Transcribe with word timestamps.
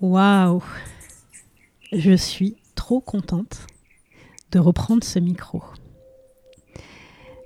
Waouh 0.00 0.62
Je 1.92 2.16
suis 2.16 2.56
trop 2.74 3.00
contente 3.00 3.68
de 4.50 4.58
reprendre 4.58 5.04
ce 5.04 5.20
micro. 5.20 5.62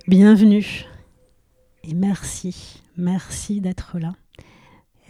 Bienvenue 0.07 0.85
et 1.83 1.93
merci, 1.93 2.81
merci 2.97 3.61
d'être 3.61 3.99
là. 3.99 4.15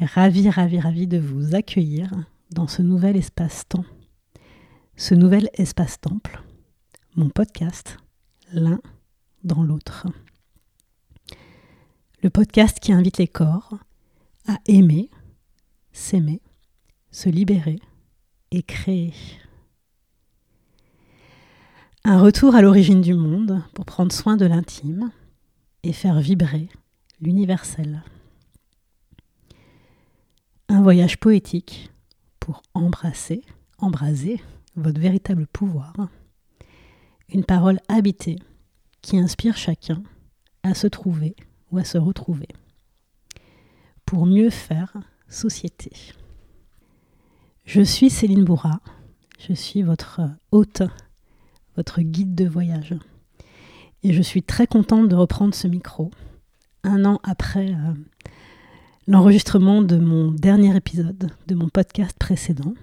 Ravi, 0.01 0.49
ravi, 0.49 0.81
ravi 0.81 1.07
de 1.07 1.17
vous 1.17 1.55
accueillir 1.55 2.11
dans 2.51 2.67
ce 2.67 2.81
nouvel 2.81 3.15
espace-temps, 3.15 3.85
ce 4.97 5.15
nouvel 5.15 5.49
espace-temple, 5.53 6.43
mon 7.15 7.29
podcast, 7.29 7.97
l'un 8.51 8.81
dans 9.45 9.63
l'autre. 9.63 10.07
Le 12.21 12.29
podcast 12.29 12.81
qui 12.81 12.91
invite 12.91 13.17
les 13.17 13.29
corps 13.29 13.77
à 14.45 14.57
aimer, 14.65 15.09
s'aimer, 15.93 16.41
se 17.11 17.29
libérer 17.29 17.79
et 18.51 18.63
créer. 18.63 19.13
Un 22.03 22.19
retour 22.19 22.55
à 22.55 22.61
l'origine 22.61 23.01
du 23.01 23.13
monde 23.13 23.61
pour 23.73 23.85
prendre 23.85 24.11
soin 24.11 24.37
de 24.37 24.45
l'intime 24.45 25.11
et 25.83 25.93
faire 25.93 26.19
vibrer 26.19 26.69
l'universel. 27.21 28.03
Un 30.69 30.81
voyage 30.81 31.19
poétique 31.19 31.91
pour 32.39 32.61
embrasser, 32.73 33.43
embraser 33.79 34.41
votre 34.75 34.99
véritable 34.99 35.47
pouvoir. 35.47 35.93
Une 37.31 37.43
parole 37.43 37.79
habitée 37.87 38.37
qui 39.01 39.17
inspire 39.17 39.57
chacun 39.57 40.01
à 40.63 40.73
se 40.73 40.87
trouver 40.87 41.35
ou 41.71 41.77
à 41.77 41.83
se 41.83 41.97
retrouver 41.97 42.47
pour 44.05 44.25
mieux 44.25 44.49
faire 44.49 44.93
société. 45.27 45.91
Je 47.71 47.81
suis 47.81 48.09
Céline 48.09 48.45
Bourra, 48.45 48.79
je 49.37 49.53
suis 49.53 49.83
votre 49.83 50.21
hôte, 50.51 50.81
votre 51.75 52.01
guide 52.01 52.33
de 52.33 52.47
voyage. 52.47 52.95
Et 54.01 54.11
je 54.11 54.23
suis 54.23 54.41
très 54.41 54.65
contente 54.65 55.07
de 55.07 55.15
reprendre 55.15 55.53
ce 55.53 55.67
micro, 55.67 56.09
un 56.83 57.05
an 57.05 57.19
après 57.21 57.69
euh, 57.69 57.93
l'enregistrement 59.05 59.83
de 59.83 59.97
mon 59.97 60.31
dernier 60.31 60.75
épisode 60.75 61.29
de 61.45 61.53
mon 61.53 61.69
podcast 61.69 62.17
précédent, 62.17 62.73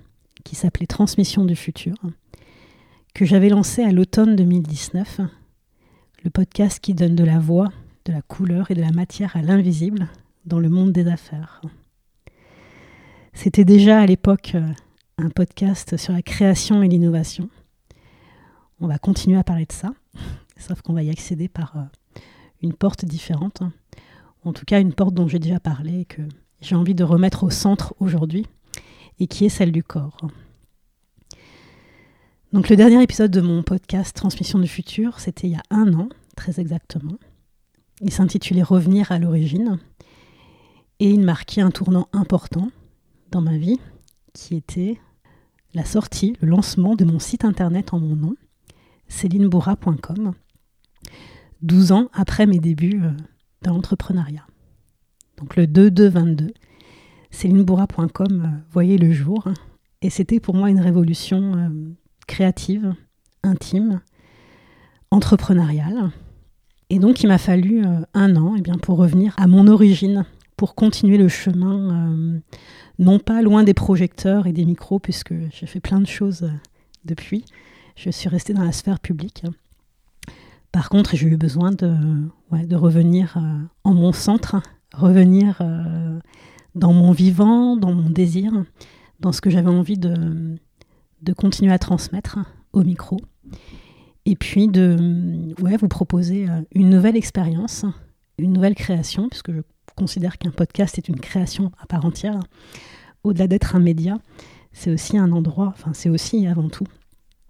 qui 0.45 0.55
s'appelait 0.55 0.87
Transmission 0.87 1.45
du 1.45 1.57
futur, 1.57 1.97
que 3.13 3.25
j'avais 3.25 3.49
lancé 3.49 3.83
à 3.83 3.91
l'automne 3.91 4.37
2019, 4.37 5.21
le 6.23 6.31
podcast 6.31 6.79
qui 6.79 6.95
donne 6.95 7.17
de 7.17 7.25
la 7.25 7.41
voix, 7.41 7.73
de 8.05 8.13
la 8.13 8.23
couleur 8.23 8.71
et 8.71 8.75
de 8.75 8.83
la 8.83 8.93
matière 8.93 9.37
à 9.37 9.43
l'invisible 9.43 10.07
dans 10.45 10.61
le 10.61 10.69
monde 10.69 10.93
des 10.93 11.09
affaires. 11.09 11.61
C'était 13.37 13.67
déjà 13.67 14.01
à 14.01 14.07
l'époque 14.07 14.53
euh, 14.55 14.67
un 15.19 15.29
podcast 15.29 15.99
sur 15.99 16.15
la 16.15 16.23
création 16.23 16.83
et 16.83 16.89
l'innovation. 16.89 17.51
On 18.81 18.87
va 18.87 18.97
continuer 18.97 19.37
à 19.37 19.45
parler 19.45 19.67
de 19.67 19.73
ça, 19.73 19.93
sauf 20.57 20.81
qu'on 20.81 20.95
va 20.95 21.03
y 21.03 21.11
accéder 21.11 21.47
par 21.47 21.77
euh, 21.77 22.21
une 22.63 22.73
porte 22.73 23.05
différente. 23.05 23.61
En 24.43 24.55
tout 24.55 24.65
cas, 24.65 24.81
une 24.81 24.95
porte 24.95 25.13
dont 25.13 25.29
j'ai 25.29 25.39
déjà 25.39 25.61
parlé 25.61 26.01
et 26.01 26.05
que 26.07 26.23
j'ai 26.63 26.75
envie 26.75 26.95
de 26.95 27.05
remettre 27.05 27.45
au 27.45 27.51
centre 27.51 27.95
aujourd'hui, 28.01 28.47
et 29.21 29.27
qui 29.27 29.45
est 29.45 29.51
celle 29.51 29.71
du 29.71 29.85
corps. 29.85 30.17
Donc 32.55 32.71
le 32.71 32.77
dernier 32.77 33.03
épisode 33.03 33.31
de 33.31 33.43
mon 33.43 33.63
podcast 33.63 34.17
Transmission 34.17 34.59
du 34.59 34.67
futur, 34.67 35.21
c'était 35.21 35.47
il 35.47 35.53
y 35.53 35.57
a 35.57 35.63
un 35.69 35.93
an, 35.93 36.09
très 36.37 36.59
exactement. 36.59 37.19
Il 38.01 38.13
s'intitulait 38.13 38.63
Revenir 38.63 39.13
à 39.13 39.19
l'origine, 39.19 39.79
et 41.01 41.11
il 41.11 41.21
marquait 41.21 41.61
un 41.61 41.71
tournant 41.71 42.09
important 42.15 42.71
dans 43.31 43.41
ma 43.41 43.57
vie, 43.57 43.79
qui 44.33 44.55
était 44.55 44.99
la 45.75 45.85
sortie, 45.85 46.35
le 46.41 46.49
lancement 46.49 46.95
de 46.95 47.05
mon 47.05 47.19
site 47.19 47.45
internet 47.45 47.93
en 47.93 48.01
mon 48.01 48.17
nom, 48.17 48.35
célinebourra.com, 49.09 50.33
12 51.63 51.93
ans 51.93 52.09
après 52.13 52.47
mes 52.47 52.59
débuts 52.59 53.01
euh, 53.03 53.11
dans 53.63 53.75
l'entrepreneuriat. 53.75 54.47
Donc 55.37 55.57
le 55.57 55.67
2-2-22, 55.67 56.51
célinebourra.com 57.31 58.43
euh, 58.43 58.59
voyait 58.71 58.99
le 58.99 59.13
jour, 59.13 59.49
et 60.03 60.11
c'était 60.11 60.41
pour 60.41 60.55
moi 60.55 60.71
une 60.71 60.81
révolution 60.81 61.55
euh, 61.57 61.69
créative, 62.27 62.95
intime, 63.43 64.01
entrepreneuriale. 65.11 66.11
Et 66.89 66.99
donc 66.99 67.23
il 67.23 67.27
m'a 67.27 67.39
fallu 67.39 67.85
un 68.15 68.37
an 68.37 68.55
eh 68.57 68.61
bien, 68.63 68.79
pour 68.79 68.97
revenir 68.97 69.35
à 69.39 69.47
mon 69.47 69.67
origine, 69.67 70.25
pour 70.57 70.75
continuer 70.75 71.19
le 71.19 71.29
chemin, 71.29 72.41
non 72.99 73.19
pas 73.19 73.43
loin 73.43 73.65
des 73.65 73.75
projecteurs 73.75 74.47
et 74.47 74.53
des 74.53 74.65
micros, 74.65 74.99
puisque 74.99 75.35
j'ai 75.51 75.67
fait 75.67 75.81
plein 75.81 76.01
de 76.01 76.07
choses 76.07 76.45
euh, 76.45 76.51
depuis. 77.05 77.45
Je 77.95 78.11
suis 78.11 78.29
restée 78.29 78.55
dans 78.55 78.65
la 78.65 78.73
sphère 78.73 79.01
publique. 79.01 79.45
Par 80.73 80.89
contre, 80.89 81.17
j'ai 81.17 81.27
eu 81.27 81.37
besoin 81.37 81.73
de, 81.73 82.27
revenir 82.51 83.37
euh, 83.37 83.59
en 83.85 83.95
mon 83.95 84.13
centre, 84.13 84.57
revenir 84.93 85.63
dans 86.75 86.93
mon 86.93 87.13
vivant, 87.13 87.77
dans 87.77 87.95
mon 87.95 88.11
désir, 88.11 88.53
dans 89.21 89.33
ce 89.33 89.41
que 89.41 89.49
j'avais 89.49 89.71
envie 89.71 89.97
de, 89.97 90.59
continuer 91.37 91.73
à 91.73 91.79
transmettre 91.79 92.39
au 92.75 92.83
micro. 92.83 93.17
Et 94.27 94.37
puis 94.37 94.69
de 94.69 95.55
vous 95.59 95.89
proposer 95.89 96.47
une 96.75 96.91
nouvelle 96.91 97.17
expérience, 97.17 97.87
une 98.39 98.53
nouvelle 98.53 98.75
création, 98.75 99.29
puisque 99.29 99.53
je 99.53 99.61
considère 99.97 100.39
qu'un 100.39 100.51
podcast 100.51 100.99
est 100.99 101.09
une 101.09 101.21
création 101.21 101.73
à 101.81 101.87
part 101.87 102.05
entière. 102.05 102.39
Au-delà 103.25 103.49
d'être 103.49 103.75
un 103.75 103.81
média, 103.81 104.19
c'est 104.73 104.93
aussi 104.93 105.19
un 105.19 105.33
endroit, 105.33 105.73
enfin 105.75 105.93
c'est 105.93 106.11
aussi 106.11 106.47
avant 106.47 106.69
tout 106.69 106.87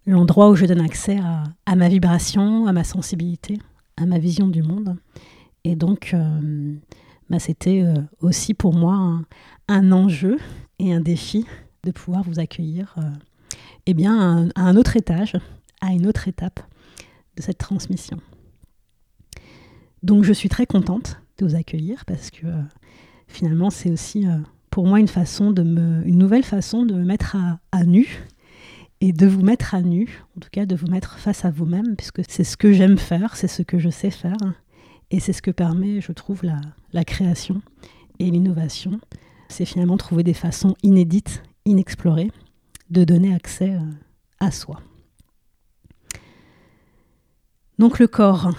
l'endroit 0.06 0.50
où 0.50 0.54
je 0.54 0.66
donne 0.66 0.80
accès 0.80 1.18
à, 1.66 1.76
ma 1.76 1.88
vibration, 1.88 2.66
à 2.66 2.72
ma 2.72 2.84
sensibilité, 2.84 3.58
à 3.96 4.06
ma 4.06 4.18
vision 4.18 4.48
du 4.48 4.62
monde. 4.62 4.96
Et 5.64 5.74
donc, 5.74 6.12
euh, 6.14 6.74
bah, 7.28 7.38
c'était 7.38 7.82
euh, 7.82 7.94
aussi 8.20 8.54
pour 8.54 8.74
moi 8.74 9.20
un, 9.68 9.92
enjeu 9.92 10.38
et 10.78 10.94
un 10.94 11.00
défi 11.00 11.44
de 11.82 11.90
pouvoir 11.90 12.22
vous 12.22 12.38
accueillir 12.38 12.94
euh, 12.98 13.10
eh 13.86 13.94
bien, 13.94 14.48
à 14.54 14.62
un 14.62 14.76
autre 14.76 14.96
étage, 14.96 15.36
à 15.80 15.92
une 15.92 16.06
autre 16.06 16.28
étape 16.28 16.60
de 17.36 17.42
cette 17.42 17.58
transmission. 17.58 18.18
Donc 20.02 20.24
je 20.24 20.32
suis 20.32 20.48
très 20.48 20.66
contente 20.66 21.20
de 21.38 21.46
vous 21.46 21.54
accueillir 21.54 22.04
parce 22.06 22.30
que 22.30 22.46
euh, 22.46 22.62
finalement 23.28 23.70
c'est 23.70 23.90
aussi 23.90 24.26
euh, 24.26 24.38
pour 24.76 24.86
moi 24.86 25.00
une 25.00 25.08
façon 25.08 25.52
de 25.52 25.62
me, 25.62 26.06
une 26.06 26.18
nouvelle 26.18 26.44
façon 26.44 26.84
de 26.84 26.92
me 26.92 27.02
mettre 27.02 27.34
à, 27.72 27.84
nu 27.84 28.06
et 29.00 29.14
de 29.14 29.26
vous 29.26 29.40
mettre 29.40 29.74
à 29.74 29.80
nu, 29.80 30.22
en 30.36 30.40
tout 30.40 30.50
cas 30.52 30.66
de 30.66 30.76
vous 30.76 30.88
mettre 30.88 31.18
face 31.18 31.46
à 31.46 31.50
vous-même, 31.50 31.96
puisque 31.96 32.20
c'est 32.28 32.44
ce 32.44 32.58
que 32.58 32.72
j'aime 32.72 32.98
faire, 32.98 33.36
c'est 33.36 33.48
ce 33.48 33.62
que 33.62 33.78
je 33.78 33.88
sais 33.88 34.10
faire, 34.10 34.36
et 35.10 35.18
c'est 35.18 35.32
ce 35.32 35.40
que 35.40 35.50
permet, 35.50 36.02
je 36.02 36.12
trouve, 36.12 36.44
la, 36.44 36.60
la 36.92 37.04
création 37.04 37.62
et 38.18 38.30
l'innovation. 38.30 39.00
C'est 39.48 39.64
finalement 39.64 39.96
trouver 39.96 40.24
des 40.24 40.34
façons 40.34 40.74
inédites, 40.82 41.42
inexplorées, 41.64 42.30
de 42.90 43.04
donner 43.04 43.34
accès 43.34 43.70
euh, 43.70 43.80
à 44.40 44.50
soi. 44.50 44.82
Donc 47.78 47.98
le 47.98 48.08
corps, 48.08 48.50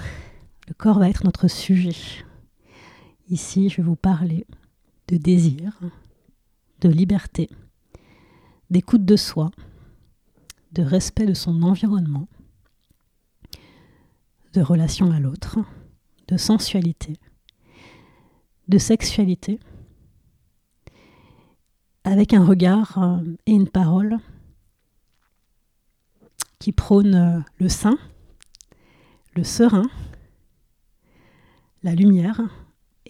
le 0.67 0.73
corps 0.73 0.97
va 0.97 1.09
être 1.09 1.23
notre 1.25 1.47
sujet 1.47 2.25
Ici, 3.29 3.67
je 3.67 3.77
vais 3.77 3.83
vous 3.83 3.97
parler 3.97 4.47
de 5.09 5.17
désir, 5.17 5.77
de 6.79 6.87
liberté, 6.87 7.49
d'écoute 8.69 9.03
de 9.03 9.17
soi, 9.17 9.51
de 10.71 10.81
respect 10.81 11.25
de 11.25 11.33
son 11.33 11.61
environnement, 11.61 12.29
de 14.53 14.61
relation 14.61 15.11
à 15.11 15.19
l'autre, 15.19 15.59
de 16.29 16.37
sensualité, 16.37 17.17
de 18.69 18.77
sexualité, 18.77 19.59
avec 22.05 22.33
un 22.33 22.45
regard 22.45 22.97
euh, 22.97 23.21
et 23.45 23.51
une 23.51 23.67
parole 23.67 24.17
qui 26.59 26.71
prônent 26.71 27.15
euh, 27.15 27.39
le 27.59 27.67
sain, 27.67 27.97
le 29.35 29.43
serein, 29.43 29.89
la 31.83 31.93
lumière, 31.93 32.41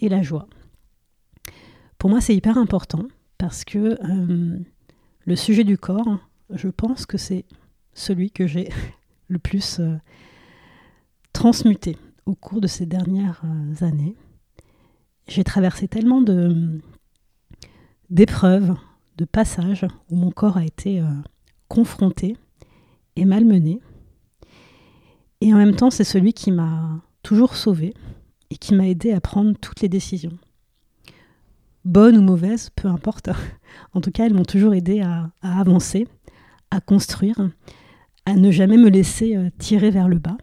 et 0.00 0.08
la 0.08 0.22
joie. 0.22 0.48
Pour 1.98 2.10
moi, 2.10 2.20
c'est 2.20 2.34
hyper 2.34 2.58
important 2.58 3.08
parce 3.38 3.64
que 3.64 3.98
euh, 4.08 4.58
le 5.24 5.36
sujet 5.36 5.64
du 5.64 5.78
corps, 5.78 6.18
je 6.50 6.68
pense 6.68 7.06
que 7.06 7.18
c'est 7.18 7.44
celui 7.92 8.30
que 8.30 8.46
j'ai 8.46 8.68
le 9.28 9.38
plus 9.38 9.80
euh, 9.80 9.96
transmuté 11.32 11.96
au 12.26 12.34
cours 12.34 12.60
de 12.60 12.66
ces 12.66 12.86
dernières 12.86 13.42
euh, 13.44 13.84
années. 13.84 14.14
J'ai 15.26 15.44
traversé 15.44 15.88
tellement 15.88 16.22
d'épreuves, 18.08 18.74
de 19.16 19.24
passages 19.24 19.86
où 20.10 20.16
mon 20.16 20.30
corps 20.30 20.56
a 20.56 20.64
été 20.64 21.02
confronté 21.68 22.34
et 23.14 23.26
malmené. 23.26 23.80
Et 25.42 25.52
en 25.52 25.58
même 25.58 25.76
temps, 25.76 25.90
c'est 25.90 26.04
celui 26.04 26.32
qui 26.32 26.50
m'a 26.50 27.02
toujours 27.22 27.56
sauvé, 27.56 27.92
et 28.50 28.56
qui 28.56 28.74
m'a 28.74 28.88
aidé 28.88 29.12
à 29.12 29.20
prendre 29.20 29.56
toutes 29.58 29.80
les 29.80 29.88
décisions. 29.88 30.36
bonnes 31.84 32.18
ou 32.18 32.22
mauvaises, 32.22 32.70
peu 32.70 32.88
importe. 32.88 33.30
En 33.94 34.00
tout 34.00 34.10
cas, 34.10 34.26
elles 34.26 34.34
m'ont 34.34 34.44
toujours 34.44 34.74
aidé 34.74 35.00
à, 35.00 35.30
avancer, 35.42 36.08
à 36.70 36.80
construire, 36.80 37.50
à 38.26 38.34
ne 38.34 38.50
jamais 38.50 38.76
me 38.76 38.88
laisser 38.88 39.36
euh, 39.36 39.50
tirer 39.58 39.90
vers 39.90 40.08
le 40.08 40.18
bas 40.18 40.36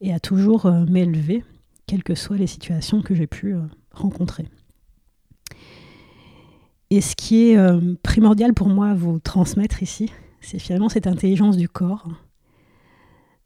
et 0.00 0.12
à 0.12 0.20
toujours 0.20 0.66
euh, 0.66 0.84
m'élever, 0.84 1.42
quelles 1.86 2.02
que 2.02 2.14
soient 2.14 2.36
les 2.36 2.46
situations 2.46 3.02
que 3.02 3.14
j'ai 3.14 3.26
pu 3.26 3.54
euh, 3.54 3.62
rencontrer. 3.92 4.46
Et 6.90 7.00
ce 7.00 7.14
qui 7.16 7.50
est 7.50 7.58
primordial 8.02 8.52
pour 8.52 8.68
moi 8.68 8.88
à 8.88 8.94
vous 8.94 9.20
transmettre 9.20 9.80
ici, 9.80 10.10
c'est 10.40 10.58
finalement 10.58 10.88
cette 10.88 11.06
intelligence 11.06 11.56
du 11.56 11.68
corps, 11.68 12.08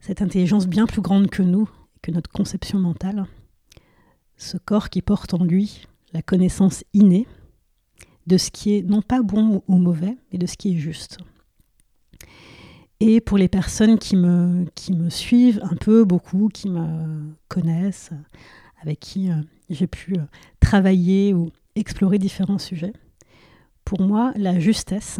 cette 0.01 0.23
intelligence 0.23 0.67
bien 0.67 0.87
plus 0.87 1.03
grande 1.03 1.29
que 1.29 1.43
nous, 1.43 1.69
que 2.01 2.11
notre 2.11 2.31
conception 2.31 2.79
mentale, 2.79 3.27
ce 4.37 4.57
corps 4.57 4.91
qui 4.91 5.03
porte 5.03 5.35
en 5.35 5.45
lui 5.45 5.83
la 6.13 6.23
connaissance 6.23 6.85
innée 6.93 7.27
de 8.27 8.39
ce 8.39 8.51
qui 8.51 8.77
est 8.77 8.83
non 8.83 9.03
pas 9.03 9.23
bon 9.23 9.63
ou 9.69 9.77
mauvais, 9.77 10.17
mais 10.33 10.39
de 10.39 10.47
ce 10.47 10.57
qui 10.57 10.75
est 10.75 10.79
juste. 10.79 11.19
Et 13.01 13.21
pour 13.21 13.37
les 13.37 13.49
personnes 13.49 13.99
qui 13.99 14.17
me, 14.17 14.67
suivent 15.11 15.61
un 15.63 15.75
peu, 15.75 16.05
beaucoup, 16.05 16.49
qui 16.49 16.71
me 16.71 17.35
connaissent, 17.49 18.11
avec 18.81 19.01
qui 19.01 19.31
euh, 19.31 19.37
j'ai 19.69 19.87
pu 19.87 20.15
euh, 20.15 20.23
travailler 20.61 21.35
ou 21.35 21.51
explorer 21.75 22.19
différents 22.19 22.59
sujets, 22.59 22.93
pour 23.85 24.01
moi, 24.01 24.33
la 24.37 24.59
justesse, 24.59 25.19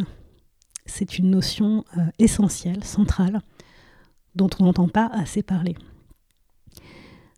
c'est 0.87 1.19
une 1.19 1.31
notion 1.31 1.85
euh, 1.99 2.07
essentielle, 2.19 2.85
centrale, 2.85 3.41
dont 4.35 4.51
on 4.61 4.65
n'entend 4.65 4.89
pas 4.89 5.07
assez 5.13 5.43
parler. 5.43 5.75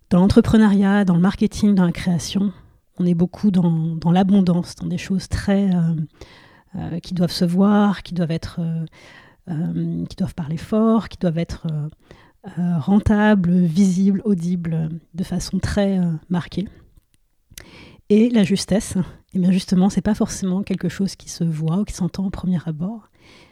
Dans 0.08 0.20
l'entrepreneuriat, 0.20 1.04
dans 1.04 1.16
le 1.16 1.20
marketing, 1.20 1.74
dans 1.74 1.84
la 1.84 1.92
création, 1.92 2.52
on 2.98 3.06
est 3.06 3.14
beaucoup 3.14 3.50
dans, 3.50 3.98
l'abondance, 4.12 4.76
dans 4.76 4.86
des 4.86 4.98
choses 4.98 5.28
très 5.28 5.74
euh, 5.74 5.80
euh, 6.76 7.00
qui 7.00 7.12
doivent 7.12 7.32
se 7.32 7.44
voir, 7.44 8.04
qui 8.04 8.14
doivent 8.14 8.30
être, 8.30 8.60
euh, 9.48 10.04
qui 10.06 10.16
doivent 10.16 10.34
parler 10.34 10.56
fort, 10.56 11.08
qui 11.08 11.18
doivent 11.18 11.38
être 11.38 11.66
rentables, 12.56 13.50
visibles, 13.50 14.22
audibles, 14.24 14.90
de 15.14 15.24
façon 15.24 15.58
très 15.58 15.98
marquée. 16.28 16.68
Et 18.08 18.30
la 18.30 18.44
justesse, 18.44 18.94
et 18.94 19.00
eh 19.34 19.38
bien 19.40 19.50
justement, 19.50 19.90
c'est 19.90 20.00
pas 20.00 20.14
forcément 20.14 20.62
quelque 20.62 20.88
chose 20.88 21.16
qui 21.16 21.28
se 21.28 21.42
voit 21.42 21.78
ou 21.78 21.84
qui 21.84 21.94
s'entend 21.94 22.24
au 22.24 22.30
premier 22.30 22.58
abord, 22.66 23.10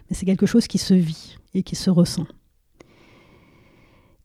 mais 0.09 0.15
c'est 0.17 0.27
quelque 0.27 0.47
chose 0.47 0.69
qui 0.69 0.79
se 0.79 0.95
vit 0.95 1.39
et 1.55 1.65
qui 1.65 1.75
se 1.75 1.91
ressent. 1.91 2.27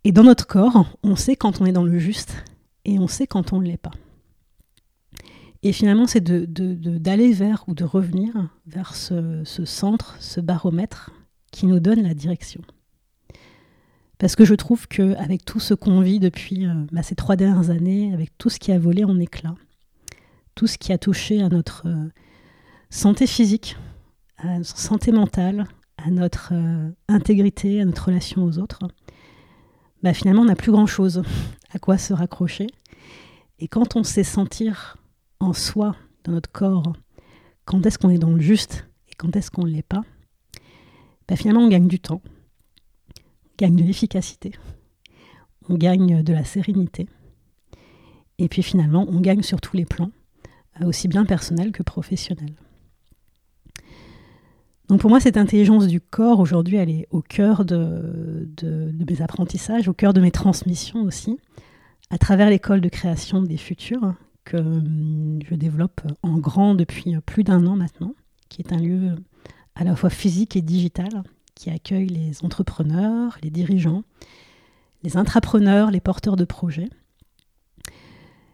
Et 0.04 0.12
dans 0.12 0.24
notre 0.24 0.48
corps, 0.48 0.86
on 1.04 1.16
sait 1.16 1.36
quand 1.36 1.62
on 1.62 1.66
est 1.66 1.72
dans 1.72 1.84
le 1.84 2.00
juste 2.00 2.46
et 2.86 3.00
on 3.00 3.07
sait 3.07 3.28
quand 3.28 3.54
on 3.54 3.60
ne 3.60 3.68
l'est 3.68 3.78
pas. 3.78 3.92
Et 5.62 5.74
finalement, 5.74 6.07
c'est 6.07 6.24
d'aller 6.24 7.34
vers 7.34 7.66
ou 7.68 7.74
de 7.74 7.84
revenir 7.84 8.34
vers 8.66 8.96
ce, 8.96 9.44
centre, 9.44 10.16
ce 10.19 10.40
baromètre 10.40 11.12
qui 11.51 11.66
nous 11.66 11.80
donne 11.80 12.04
la 12.04 12.13
direction. 12.13 12.62
Parce 14.19 14.36
que 14.36 14.46
je 14.46 14.56
trouve 14.56 14.88
qu'avec 14.88 15.44
tout 15.44 15.60
ce 15.60 15.74
qu'on 15.74 16.02
vit 16.02 16.19
depuis 16.19 16.66
euh, 16.66 16.74
bah, 16.92 17.04
ces 17.04 17.16
trois 17.16 17.36
dernières 17.36 17.69
années, 17.69 18.13
avec 18.13 18.38
tout 18.38 18.50
ce 18.50 18.60
qui 18.60 18.72
a 18.72 18.80
volé 18.80 19.06
en 19.06 19.18
éclats, 19.19 19.56
tout 20.56 20.68
ce 20.68 20.78
qui 20.78 20.92
a 20.92 20.98
touché 20.98 21.42
à 21.42 21.48
notre 21.48 21.88
euh, 21.88 22.10
santé 22.90 23.28
physique, 23.28 23.78
à 24.38 24.57
notre 24.57 24.78
santé 24.78 25.13
mentale, 25.13 25.66
à 25.98 26.12
notre 26.12 26.52
euh, 26.54 26.90
intégrité, 27.07 27.81
à 27.81 27.86
notre 27.86 28.07
relation 28.07 28.44
aux 28.44 28.57
autres, 28.60 28.80
bah, 30.04 30.13
finalement, 30.13 30.44
on 30.44 30.46
n'a 30.46 30.56
plus 30.56 30.72
grand-chose 30.72 31.24
à 31.72 31.80
quoi 31.80 31.98
se 31.98 32.13
raccrocher. 32.13 32.68
Et 33.60 33.68
quand 33.68 33.96
on 33.96 34.04
sait 34.04 34.24
sentir 34.24 34.98
en 35.40 35.54
soi, 35.54 35.96
dans 36.24 36.31
notre 36.31 36.51
corps, 36.51 36.94
quand 37.66 37.86
est-ce 37.86 37.98
qu'on 37.98 38.10
est 38.10 38.18
dans 38.18 38.31
le 38.31 38.42
juste 38.42 38.88
et 39.10 39.16
quand 39.16 39.36
est-ce 39.36 39.51
qu'on 39.51 39.66
ne 39.66 39.72
l'est 39.72 39.81
pas, 39.81 40.01
bah 41.28 41.36
finalement 41.36 41.62
on 41.62 41.69
gagne 41.69 41.88
du 41.88 42.00
temps, 42.00 42.22
on 42.25 43.56
gagne 43.57 43.75
de 43.75 43.84
l'efficacité, 43.84 44.54
on 45.68 45.75
gagne 45.75 46.24
de 46.24 46.34
la 46.34 46.44
sérénité, 46.44 47.07
et 48.38 48.50
puis 48.50 48.63
finalement 48.63 49.06
on 49.10 49.19
gagne 49.19 49.44
sur 49.44 49.62
tous 49.62 49.78
les 49.78 49.86
plans, 49.86 50.12
euh, 50.81 50.88
aussi 50.88 51.07
bien 51.07 51.25
personnel 51.25 51.72
que 51.72 51.84
professionnel. 51.84 52.54
Donc 54.90 55.02
pour 55.02 55.12
moi, 55.12 55.20
cette 55.20 55.38
intelligence 55.38 55.86
du 55.86 56.02
corps, 56.02 56.40
aujourd'hui, 56.40 56.78
elle 56.78 56.90
est 56.90 57.08
au 57.12 57.22
cœur 57.22 57.64
de, 57.64 58.52
mes 59.08 59.22
apprentissages, 59.22 59.88
au 59.88 59.94
cœur 59.94 60.14
de 60.14 60.22
mes 60.22 60.32
transmissions 60.32 61.04
aussi, 61.04 61.38
à 62.10 62.18
travers 62.18 62.50
l'école 62.50 62.82
de 62.82 62.90
création 62.90 63.44
des 63.44 63.58
futurs, 63.58 64.16
que 64.46 64.58
hum, 64.58 65.40
je 65.48 65.54
développe 65.54 66.02
en 66.24 66.40
grand 66.40 66.74
depuis 66.74 67.16
plus 67.24 67.44
d'un 67.44 67.68
an 67.68 67.76
maintenant, 67.76 68.16
qui 68.50 68.64
est 68.64 68.74
un 68.74 68.80
lieu 68.80 69.16
à 69.76 69.84
la 69.84 69.96
fois 69.96 70.10
physique 70.10 70.56
et 70.56 70.64
digital, 70.64 71.24
qui 71.54 71.70
accueille 71.70 72.08
les 72.08 72.44
entrepreneurs, 72.44 73.38
les 73.44 73.52
dirigeants, 73.52 74.04
les 75.04 75.18
intrapreneurs, 75.18 75.92
les 75.92 76.02
porteurs 76.02 76.36
de 76.36 76.46
projets. 76.46 76.90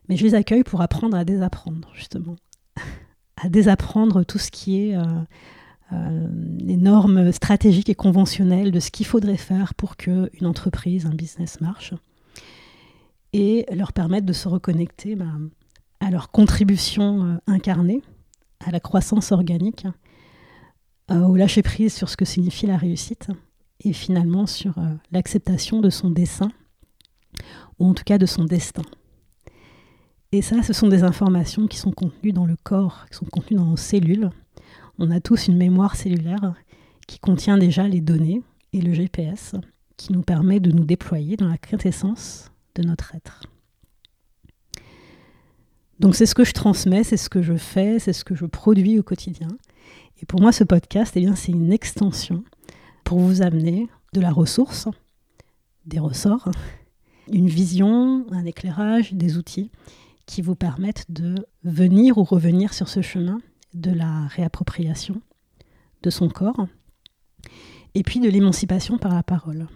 Mais 0.09 0.17
je 0.17 0.23
les 0.25 0.35
accueille 0.35 0.63
pour 0.63 0.81
apprendre 0.81 1.15
à 1.15 1.23
désapprendre, 1.23 1.89
justement. 1.93 2.35
à 3.37 3.47
désapprendre 3.47 4.25
tout 4.25 4.37
ce 4.37 4.51
qui 4.51 4.81
est 4.81 4.97
euh, 4.97 5.03
les 6.59 6.77
normes 6.77 7.31
stratégiques 7.31 7.89
et 7.89 7.95
conventionnelles 7.95 8.71
de 8.71 8.79
ce 8.79 8.91
qu'il 8.91 9.05
faudrait 9.05 9.37
faire 9.37 9.73
pour 9.73 9.97
qu'une 9.97 10.45
entreprise, 10.45 11.05
un 11.05 11.13
business 11.13 11.61
marche. 11.61 11.93
Et 13.33 13.65
leur 13.73 13.93
permettre 13.93 14.25
de 14.25 14.33
se 14.33 14.47
reconnecter 14.47 15.15
bah, 15.15 15.25
à 15.99 16.09
leur 16.09 16.31
contribution 16.31 17.23
euh, 17.23 17.37
incarnée, 17.47 18.01
à 18.65 18.71
la 18.71 18.79
croissance 18.79 19.31
organique, 19.31 19.87
euh, 21.11 21.21
au 21.21 21.35
lâcher-prise 21.35 21.93
sur 21.93 22.09
ce 22.09 22.17
que 22.17 22.25
signifie 22.25 22.67
la 22.67 22.77
réussite, 22.77 23.27
et 23.81 23.93
finalement 23.93 24.45
sur 24.45 24.77
euh, 24.77 24.93
l'acceptation 25.11 25.81
de 25.81 25.89
son 25.89 26.09
dessin, 26.09 26.51
ou 27.79 27.87
en 27.87 27.93
tout 27.93 28.03
cas 28.03 28.17
de 28.17 28.25
son 28.25 28.45
destin. 28.45 28.83
Et 30.31 30.41
ça, 30.41 30.63
ce 30.63 30.73
sont 30.73 30.87
des 30.87 31.03
informations 31.03 31.67
qui 31.67 31.77
sont 31.77 31.91
contenues 31.91 32.33
dans 32.33 32.45
le 32.45 32.55
corps, 32.61 33.05
qui 33.09 33.17
sont 33.17 33.25
contenues 33.25 33.57
dans 33.57 33.65
nos 33.65 33.77
cellules. 33.77 34.29
On 34.97 35.11
a 35.11 35.19
tous 35.19 35.47
une 35.47 35.57
mémoire 35.57 35.95
cellulaire 35.95 36.53
qui 37.07 37.19
contient 37.19 37.57
déjà 37.57 37.87
les 37.87 38.01
données 38.01 38.41
et 38.73 38.81
le 38.81 38.93
GPS 38.93 39.55
qui 39.97 40.13
nous 40.13 40.21
permet 40.21 40.59
de 40.59 40.71
nous 40.71 40.85
déployer 40.85 41.37
dans 41.37 41.47
la 41.47 41.57
quintessence 41.57 42.51
de 42.75 42.83
notre 42.83 43.15
être. 43.15 43.43
Donc 45.99 46.15
c'est 46.15 46.25
ce 46.25 46.35
que 46.35 46.43
je 46.43 46.51
transmets, 46.51 47.03
c'est 47.03 47.17
ce 47.17 47.29
que 47.29 47.41
je 47.41 47.55
fais, 47.55 47.99
c'est 47.99 48.13
ce 48.13 48.25
que 48.25 48.35
je 48.35 48.45
produis 48.45 48.99
au 48.99 49.03
quotidien. 49.03 49.47
Et 50.21 50.25
pour 50.25 50.41
moi, 50.41 50.51
ce 50.51 50.63
podcast, 50.63 51.13
eh 51.15 51.21
bien, 51.21 51.35
c'est 51.35 51.51
une 51.51 51.71
extension 51.71 52.43
pour 53.03 53.19
vous 53.19 53.41
amener 53.41 53.87
de 54.13 54.21
la 54.21 54.31
ressource, 54.31 54.87
des 55.85 55.99
ressorts, 55.99 56.51
une 57.31 57.47
vision, 57.47 58.25
un 58.31 58.45
éclairage, 58.45 59.13
des 59.13 59.37
outils 59.37 59.71
qui 60.25 60.41
vous 60.41 60.55
permettent 60.55 61.05
de 61.09 61.35
venir 61.63 62.17
ou 62.17 62.23
revenir 62.23 62.73
sur 62.73 62.87
ce 62.87 63.01
chemin 63.01 63.39
de 63.75 63.91
la 63.91 64.27
réappropriation 64.27 65.21
de 66.01 66.09
son 66.09 66.29
corps 66.29 66.67
et 67.93 68.03
puis 68.03 68.19
de 68.19 68.29
l'émancipation 68.29 68.97
par 68.97 69.13
la 69.13 69.23
parole. 69.23 69.67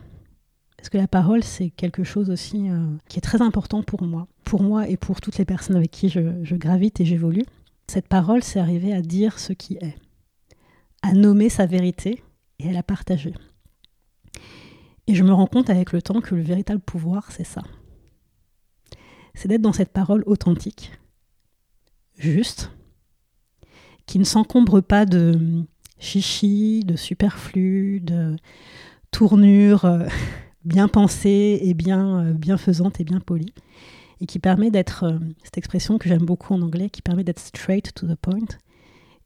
Parce 0.78 0.90
que 0.90 0.98
la 0.98 1.08
parole, 1.08 1.44
c'est 1.44 1.72
quelque 1.72 2.06
chose 2.06 2.30
aussi 2.30 2.70
euh, 2.70 2.96
qui 3.10 3.18
est 3.18 3.22
très 3.22 3.42
important 3.42 3.84
pour 3.84 4.04
moi, 4.04 4.28
pour 4.44 4.64
moi 4.64 4.88
et 4.88 4.96
pour 4.96 5.20
toutes 5.20 5.38
les 5.38 5.46
personnes 5.46 5.76
avec 5.76 5.92
qui 5.92 6.08
je, 6.08 6.56
gravite 6.56 7.02
et 7.02 7.06
j'évolue. 7.06 7.44
Cette 7.88 8.08
parole, 8.08 8.44
c'est 8.44 8.60
arriver 8.60 8.94
à 8.94 9.02
dire 9.02 9.40
ce 9.40 9.52
qui 9.52 9.76
est, 9.76 9.96
à 11.02 11.14
nommer 11.14 11.50
sa 11.50 11.66
vérité 11.66 12.24
et 12.60 12.70
à 12.70 12.72
la 12.72 12.84
partager. 12.84 13.34
Et 15.08 15.16
je 15.16 15.24
me 15.24 15.34
rends 15.34 15.48
compte 15.48 15.70
avec 15.70 15.92
le 15.92 16.02
temps 16.02 16.22
que 16.22 16.36
le 16.36 16.42
véritable 16.42 16.82
pouvoir, 16.82 17.32
c'est 17.32 17.44
ça. 17.44 17.64
C'est 19.34 19.48
d'être 19.48 19.62
dans 19.62 19.74
cette 19.74 19.92
parole 19.92 20.24
authentique, 20.28 20.92
juste, 22.18 22.72
qui 24.10 24.18
ne 24.18 24.24
s'encombre 24.24 24.82
pas 24.82 25.06
de 25.06 25.40
chichi, 26.00 26.84
de 26.84 26.96
superflu, 26.96 28.00
de 28.00 28.36
tournure. 29.12 29.86
Euh, 29.86 30.08
bien 30.66 30.88
pensée 30.88 31.60
et 31.62 31.74
bien 31.76 32.20
euh, 32.20 32.34
bienfaisante 32.34 33.00
et 33.00 33.04
bien 33.04 33.20
polie, 33.20 33.54
et 34.20 34.26
qui 34.26 34.40
permet 34.40 34.72
d'être, 34.72 35.04
euh, 35.04 35.20
cette 35.44 35.60
expression 35.60 36.00
que 36.00 36.10
j'aime 36.10 36.26
beaucoup 36.26 36.54
en 36.56 36.62
anglais, 36.64 36.90
qui 36.90 37.04
permet 37.04 37.24
d'être 37.24 37.40
straight 37.40 37.94
to 37.94 38.08
the 38.08 38.16
point, 38.16 38.58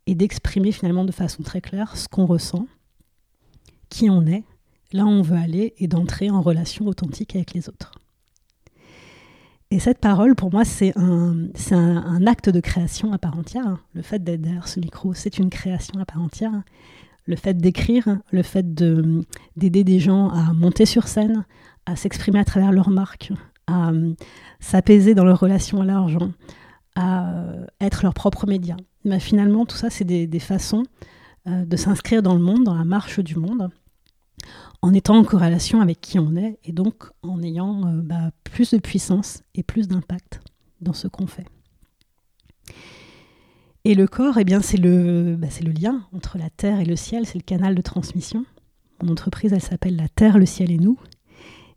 et 0.06 0.16
d'exprimer 0.16 0.74
finalement 0.74 1.06
de 1.06 1.14
façon 1.14 1.44
très 1.44 1.62
claire 1.62 1.96
ce 1.96 2.10
qu'on 2.10 2.26
ressent, 2.26 2.68
qui 3.88 4.10
on 4.10 4.28
est, 4.28 4.44
là 4.92 5.06
où 5.06 5.10
on 5.10 5.22
veut 5.22 5.38
aller, 5.38 5.74
et 5.78 5.88
d'entrer 5.88 6.30
en 6.30 6.42
relation 6.42 6.88
authentique 6.88 7.38
avec 7.38 7.54
les 7.54 7.70
autres. 7.70 7.94
Et 9.74 9.80
cette 9.80 9.98
parole, 9.98 10.36
pour 10.36 10.52
moi, 10.52 10.66
c'est 10.66 10.94
un, 10.96 12.28
acte 12.28 12.48
de 12.48 12.60
création 12.60 13.12
à 13.12 13.18
part 13.18 13.36
entière. 13.36 13.80
Le 13.96 14.04
fait 14.04 14.24
d'être 14.24 14.42
derrière 14.42 14.68
ce 14.68 14.80
micro, 14.80 15.16
c'est 15.16 15.40
une 15.40 15.50
création 15.50 16.00
à 16.00 16.06
part 16.06 16.22
entière 16.22 16.62
le 17.26 17.36
fait 17.36 17.58
d'écrire, 17.58 18.20
le 18.32 18.44
fait 18.44 18.76
d'aider 18.76 19.84
des 19.84 20.00
gens 20.00 20.30
à 20.30 20.54
monter 20.54 20.86
sur 20.86 21.08
scène, 21.08 21.44
à 21.88 21.96
s'exprimer 21.96 22.38
à 22.38 22.46
travers 22.46 22.72
leurs 22.72 22.92
marques, 22.92 23.34
à 23.66 23.90
euh, 23.90 24.14
s'apaiser 24.60 25.16
dans 25.16 25.26
leur 25.26 25.40
relation 25.40 25.82
à 25.82 25.86
l'argent, 25.86 26.30
à 26.96 27.34
être 27.82 28.04
leur 28.04 28.14
propre 28.14 28.46
média. 28.46 28.78
Mais 29.06 29.20
finalement, 29.20 29.66
tout 29.66 29.78
ça, 29.78 29.90
c'est 29.90 30.06
des, 30.06 30.40
façons 30.40 30.84
de 31.48 31.76
s'inscrire 31.78 32.22
dans 32.22 32.36
le 32.36 32.42
monde, 32.42 32.64
dans 32.64 32.76
la 32.76 32.86
marche 32.86 33.22
du 33.22 33.38
monde, 33.38 33.72
en 34.82 34.94
étant 34.94 35.18
en 35.18 35.24
corrélation 35.24 35.82
avec 35.82 36.02
qui 36.02 36.20
on 36.20 36.36
est 36.36 36.60
et 36.64 36.72
donc 36.72 37.06
en 37.22 37.42
ayant 37.42 37.82
bah, 38.04 38.32
plus 38.44 38.72
de 38.72 38.80
puissance 38.80 39.44
et 39.56 39.64
plus 39.64 39.88
d'impact 39.88 40.42
dans 40.82 40.94
ce 40.94 41.08
qu'on 41.08 41.28
fait. 41.28 41.46
Et 43.86 43.96
le 43.96 44.08
corps, 44.08 44.38
eh 44.38 44.46
bien, 44.46 44.62
c'est 44.62 44.78
le, 44.78 45.36
bah, 45.38 45.48
lien 45.62 46.08
entre 46.14 46.38
la 46.38 46.50
terre 46.50 46.80
et 46.80 46.86
le 46.86 46.96
ciel, 46.96 47.26
c'est 47.26 47.38
le 47.38 47.44
canal 47.44 47.76
de 47.76 47.82
transmission. 47.82 48.46
Mon 49.02 49.12
entreprise, 49.12 49.52
elle 49.52 49.62
s'appelle 49.62 49.98
La 49.98 50.08
Terre, 50.08 50.38
le 50.38 50.46
ciel 50.46 50.72
et 50.72 50.78
nous. 50.78 50.98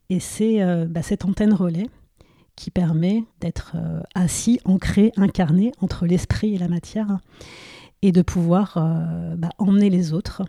Et 0.08 0.20
c'est 0.20 0.62
euh, 0.62 0.86
bah, 0.88 1.02
cette 1.02 1.24
antenne 1.24 1.52
relais 1.52 1.88
qui 2.54 2.70
permet 2.70 3.24
d'être 3.40 3.72
euh, 3.74 4.00
assis, 4.14 4.60
ancré, 4.64 5.12
incarné 5.16 5.72
entre 5.80 6.06
l'esprit 6.06 6.54
et 6.54 6.58
la 6.58 6.68
matière 6.68 7.18
et 8.02 8.12
de 8.12 8.22
pouvoir 8.22 8.76
euh, 8.76 9.34
bah, 9.36 9.50
emmener 9.58 9.90
les 9.90 10.12
autres, 10.12 10.42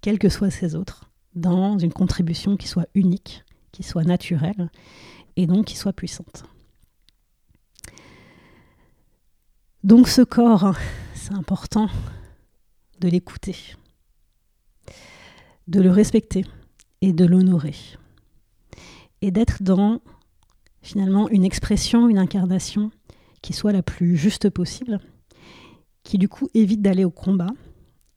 quels 0.00 0.18
que 0.18 0.28
soient 0.28 0.50
ces 0.50 0.74
autres, 0.74 1.07
dans 1.38 1.78
une 1.78 1.92
contribution 1.92 2.56
qui 2.56 2.68
soit 2.68 2.88
unique, 2.94 3.44
qui 3.72 3.82
soit 3.82 4.04
naturelle 4.04 4.70
et 5.36 5.46
donc 5.46 5.66
qui 5.66 5.76
soit 5.76 5.92
puissante. 5.92 6.44
Donc 9.84 10.08
ce 10.08 10.22
corps, 10.22 10.74
c'est 11.14 11.34
important 11.34 11.88
de 13.00 13.08
l'écouter, 13.08 13.56
de 15.68 15.80
le 15.80 15.90
respecter 15.90 16.44
et 17.00 17.12
de 17.12 17.24
l'honorer. 17.24 17.76
Et 19.22 19.30
d'être 19.30 19.62
dans 19.62 20.00
finalement 20.82 21.28
une 21.28 21.44
expression, 21.44 22.08
une 22.08 22.18
incarnation 22.18 22.90
qui 23.42 23.52
soit 23.52 23.72
la 23.72 23.82
plus 23.82 24.16
juste 24.16 24.50
possible, 24.50 25.00
qui 26.02 26.18
du 26.18 26.28
coup 26.28 26.48
évite 26.54 26.82
d'aller 26.82 27.04
au 27.04 27.10
combat, 27.10 27.50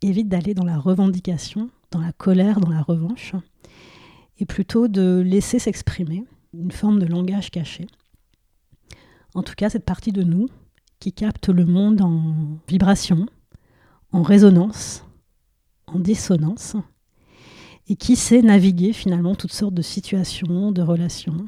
évite 0.02 0.30
d'aller 0.30 0.54
dans 0.54 0.66
la 0.66 0.78
revendication, 0.78 1.70
dans 1.92 2.00
la 2.00 2.14
colère, 2.14 2.60
dans 2.60 2.70
la 2.72 2.82
revanche, 2.82 3.34
et 4.40 4.46
plutôt 4.46 4.88
de 4.88 5.22
laisser 5.24 5.60
s'exprimer 5.60 6.26
une 6.54 6.72
forme 6.72 7.00
de 7.00 7.06
langage 7.06 7.52
caché. 7.52 7.88
En 9.34 9.44
tout 9.44 9.54
cas, 9.56 9.70
cette 9.70 9.86
partie 9.86 10.12
de 10.12 10.24
nous 10.24 10.48
qui 11.00 11.14
capte 11.14 11.50
le 11.50 11.66
monde 11.66 12.02
en 12.02 12.60
vibration, 12.68 13.26
en 14.12 14.22
résonance, 14.22 15.06
en 15.88 16.00
dissonance, 16.00 16.76
et 17.88 17.96
qui 17.96 18.16
sait 18.16 18.42
naviguer 18.42 18.94
finalement 18.94 19.36
toutes 19.36 19.54
sortes 19.54 19.74
de 19.74 19.82
situations, 19.82 20.72
de 20.72 20.82
relations, 20.82 21.48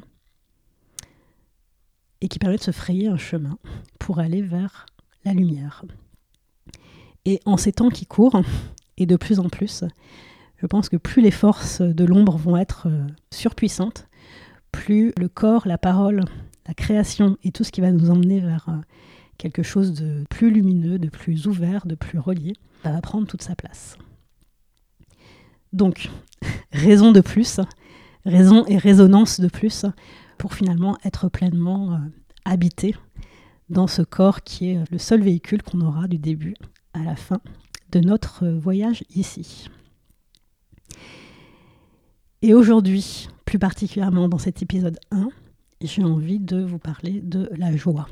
et 2.20 2.28
qui 2.28 2.38
permet 2.38 2.56
de 2.56 2.62
se 2.62 2.70
frayer 2.70 3.08
un 3.08 3.16
chemin 3.16 3.58
pour 3.98 4.18
aller 4.18 4.42
vers 4.42 4.86
la 5.24 5.32
lumière. 5.32 5.84
Et 7.24 7.40
en 7.44 7.56
ces 7.56 7.72
temps 7.72 7.90
qui 7.90 8.06
courent, 8.06 8.42
et 8.96 9.06
de 9.06 9.16
plus 9.16 9.38
en 9.38 9.48
plus, 9.48 9.84
je 10.64 10.66
pense 10.66 10.88
que 10.88 10.96
plus 10.96 11.20
les 11.20 11.30
forces 11.30 11.82
de 11.82 12.04
l'ombre 12.06 12.38
vont 12.38 12.56
être 12.56 12.88
euh, 12.88 13.06
surpuissantes, 13.30 14.08
plus 14.72 15.12
le 15.18 15.28
corps, 15.28 15.68
la 15.68 15.76
parole, 15.76 16.24
la 16.66 16.72
création 16.72 17.36
et 17.44 17.52
tout 17.52 17.64
ce 17.64 17.70
qui 17.70 17.82
va 17.82 17.92
nous 17.92 18.08
emmener 18.08 18.40
vers 18.40 18.70
euh, 18.70 18.80
quelque 19.36 19.62
chose 19.62 19.92
de 19.92 20.24
plus 20.30 20.50
lumineux, 20.50 20.98
de 20.98 21.10
plus 21.10 21.48
ouvert, 21.48 21.84
de 21.84 21.94
plus 21.94 22.18
relié, 22.18 22.54
va 22.82 22.98
prendre 23.02 23.26
toute 23.26 23.42
sa 23.42 23.54
place. 23.54 23.98
Donc, 25.74 26.08
raison 26.72 27.12
de 27.12 27.20
plus, 27.20 27.60
raison 28.24 28.64
et 28.64 28.78
résonance 28.78 29.40
de 29.40 29.48
plus 29.48 29.84
pour 30.38 30.54
finalement 30.54 30.96
être 31.04 31.28
pleinement 31.28 31.92
euh, 31.92 31.98
habité 32.46 32.96
dans 33.68 33.86
ce 33.86 34.00
corps 34.00 34.42
qui 34.42 34.70
est 34.70 34.90
le 34.90 34.96
seul 34.96 35.20
véhicule 35.20 35.62
qu'on 35.62 35.82
aura 35.82 36.08
du 36.08 36.16
début 36.16 36.54
à 36.94 37.00
la 37.00 37.16
fin 37.16 37.42
de 37.92 38.00
notre 38.00 38.48
voyage 38.48 39.04
ici. 39.14 39.68
Et 42.44 42.52
aujourd'hui, 42.52 43.30
plus 43.46 43.58
particulièrement 43.58 44.28
dans 44.28 44.36
cet 44.36 44.60
épisode 44.60 44.98
1, 45.10 45.30
j'ai 45.80 46.04
envie 46.04 46.38
de 46.38 46.62
vous 46.62 46.78
parler 46.78 47.22
de 47.22 47.48
la 47.56 47.74
joie. 47.74 48.06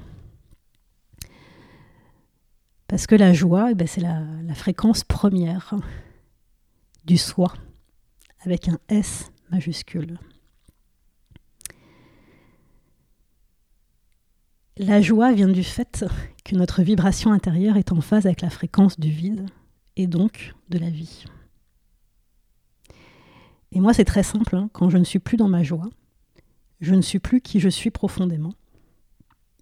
Parce 2.89 3.07
que 3.07 3.15
la 3.15 3.35
joie, 3.35 3.73
eh 3.73 3.75
ben, 3.75 3.87
c'est 3.87 4.01
la, 4.01 4.25
fréquence 4.55 5.05
première 5.05 5.75
du 7.05 7.19
soi, 7.19 7.53
avec 8.41 8.69
un 8.69 8.79
S 8.89 9.31
majuscule. 9.51 10.19
La 14.79 15.03
joie 15.03 15.35
vient 15.35 15.49
du 15.49 15.63
fait 15.63 16.07
que 16.43 16.57
notre 16.57 16.83
vibration 16.83 17.33
intérieure 17.33 17.77
est 17.77 17.93
en 17.93 18.01
phase 18.01 18.25
avec 18.25 18.41
la 18.41 18.49
fréquence 18.49 18.99
du 18.99 19.11
vide 19.11 19.45
et 19.97 20.07
donc 20.07 20.55
de 20.71 20.79
la 20.79 20.89
vie. 20.89 21.27
Et 23.73 23.81
moi, 23.81 23.95
c'est 23.95 24.05
très 24.05 24.23
simple, 24.23 24.55
hein. 24.55 24.69
quand 24.73 24.91
je 24.91 24.99
ne 24.99 25.05
suis 25.05 25.19
plus 25.19 25.37
dans 25.37 25.49
ma 25.49 25.63
joie, 25.63 25.89
je 26.81 26.95
ne 26.95 27.01
suis 27.01 27.19
plus 27.19 27.41
qui 27.41 27.59
je 27.59 27.69
suis 27.69 27.91
profondément. 27.91 28.53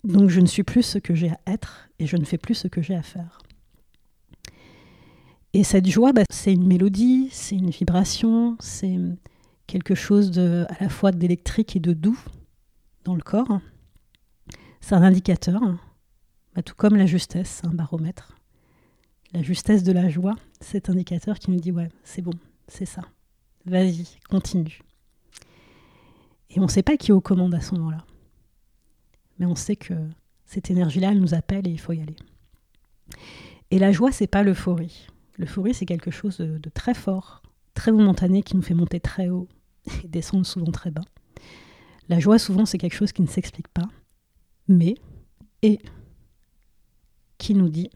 Donc 0.03 0.31
je 0.31 0.41
ne 0.41 0.47
suis 0.47 0.63
plus 0.63 0.83
ce 0.83 0.99
que 0.99 1.15
j'ai 1.15 1.31
à 1.31 1.39
être 1.47 1.89
et 1.99 2.07
je 2.07 2.17
ne 2.17 2.25
fais 2.25 2.39
plus 2.39 2.55
ce 2.55 2.69
que 2.69 2.83
j'ai 2.83 2.95
à 2.95 3.03
faire. 3.03 3.39
Et 5.53 5.65
cette 5.65 5.87
joie, 5.87 6.13
bah, 6.13 6.23
c'est 6.31 6.53
une 6.53 6.67
mélodie, 6.67 7.29
c'est 7.33 7.57
une 7.57 7.71
vibration, 7.71 8.57
c'est 8.61 8.97
quelque 9.67 9.95
chose 9.95 10.39
à 10.39 10.81
la 10.81 10.89
fois 10.89 11.13
d'électrique 11.13 11.77
et 11.77 11.81
de 11.81 11.93
doux 11.93 12.19
dans 13.05 13.15
le 13.15 13.23
corps. 13.23 13.61
C'est 14.81 14.95
un 14.95 15.03
indicateur, 15.03 15.61
bah, 16.55 16.63
tout 16.63 16.75
comme 16.75 16.97
la 16.97 17.07
justesse, 17.07 17.61
un 17.65 17.75
baromètre. 17.75 18.37
La 19.33 19.43
justesse 19.43 19.83
de 19.83 19.93
la 19.93 20.09
joie, 20.09 20.37
cet 20.61 20.89
indicateur 20.89 21.39
qui 21.39 21.51
me 21.51 21.59
dit 21.59 21.71
ouais, 21.71 21.89
c'est 22.03 22.23
bon, 22.23 22.33
c'est 22.67 22.87
ça. 22.87 23.03
Vas-y, 23.67 24.07
continue. 24.29 24.81
Et 26.51 26.59
on 26.59 26.65
ne 26.65 26.69
sait 26.69 26.83
pas 26.83 26.97
qui 26.97 27.11
est 27.11 27.15
aux 27.15 27.21
commandes 27.21 27.55
à 27.55 27.61
ce 27.61 27.75
moment-là 27.75 28.05
mais 29.41 29.47
on 29.47 29.57
sait 29.57 29.75
que 29.75 29.95
cette 30.45 30.71
énergie-là, 30.71 31.11
elle 31.11 31.21
nous 31.21 31.35
appelle 31.35 31.67
et 31.67 31.71
il 31.71 31.81
faut 31.81 31.95
y 31.95 32.01
aller. 32.01 32.17
Et 33.71 33.79
la 33.79 33.91
joie, 33.91 34.13
c'est 34.13 34.27
pas 34.27 34.43
l'euphorie. 34.43 35.07
L'euphorie, 35.39 35.73
c'est 35.75 35.87
quelque 35.87 36.11
chose 36.11 36.39
de, 36.39 36.69
très 36.69 36.93
fort, 36.93 37.43
très 37.75 37.91
momentané, 37.91 38.43
qui 38.43 38.55
nous 38.55 38.63
fait 38.63 38.75
monter 38.75 39.01
très 39.01 39.31
haut 39.31 39.49
et 40.05 40.09
descendre 40.09 40.45
souvent 40.45 40.71
très 40.71 40.91
bas. 40.91 41.05
La 42.09 42.21
joie, 42.21 42.39
souvent, 42.39 42.67
c'est 42.67 42.77
quelque 42.77 42.95
chose 42.95 43.13
qui 43.13 43.23
ne 43.23 43.27
s'explique 43.27 43.69
pas, 43.69 43.89
mais 44.69 44.95
et 45.63 45.79
qui 47.39 47.55
nous 47.55 47.71
dit 47.71 47.89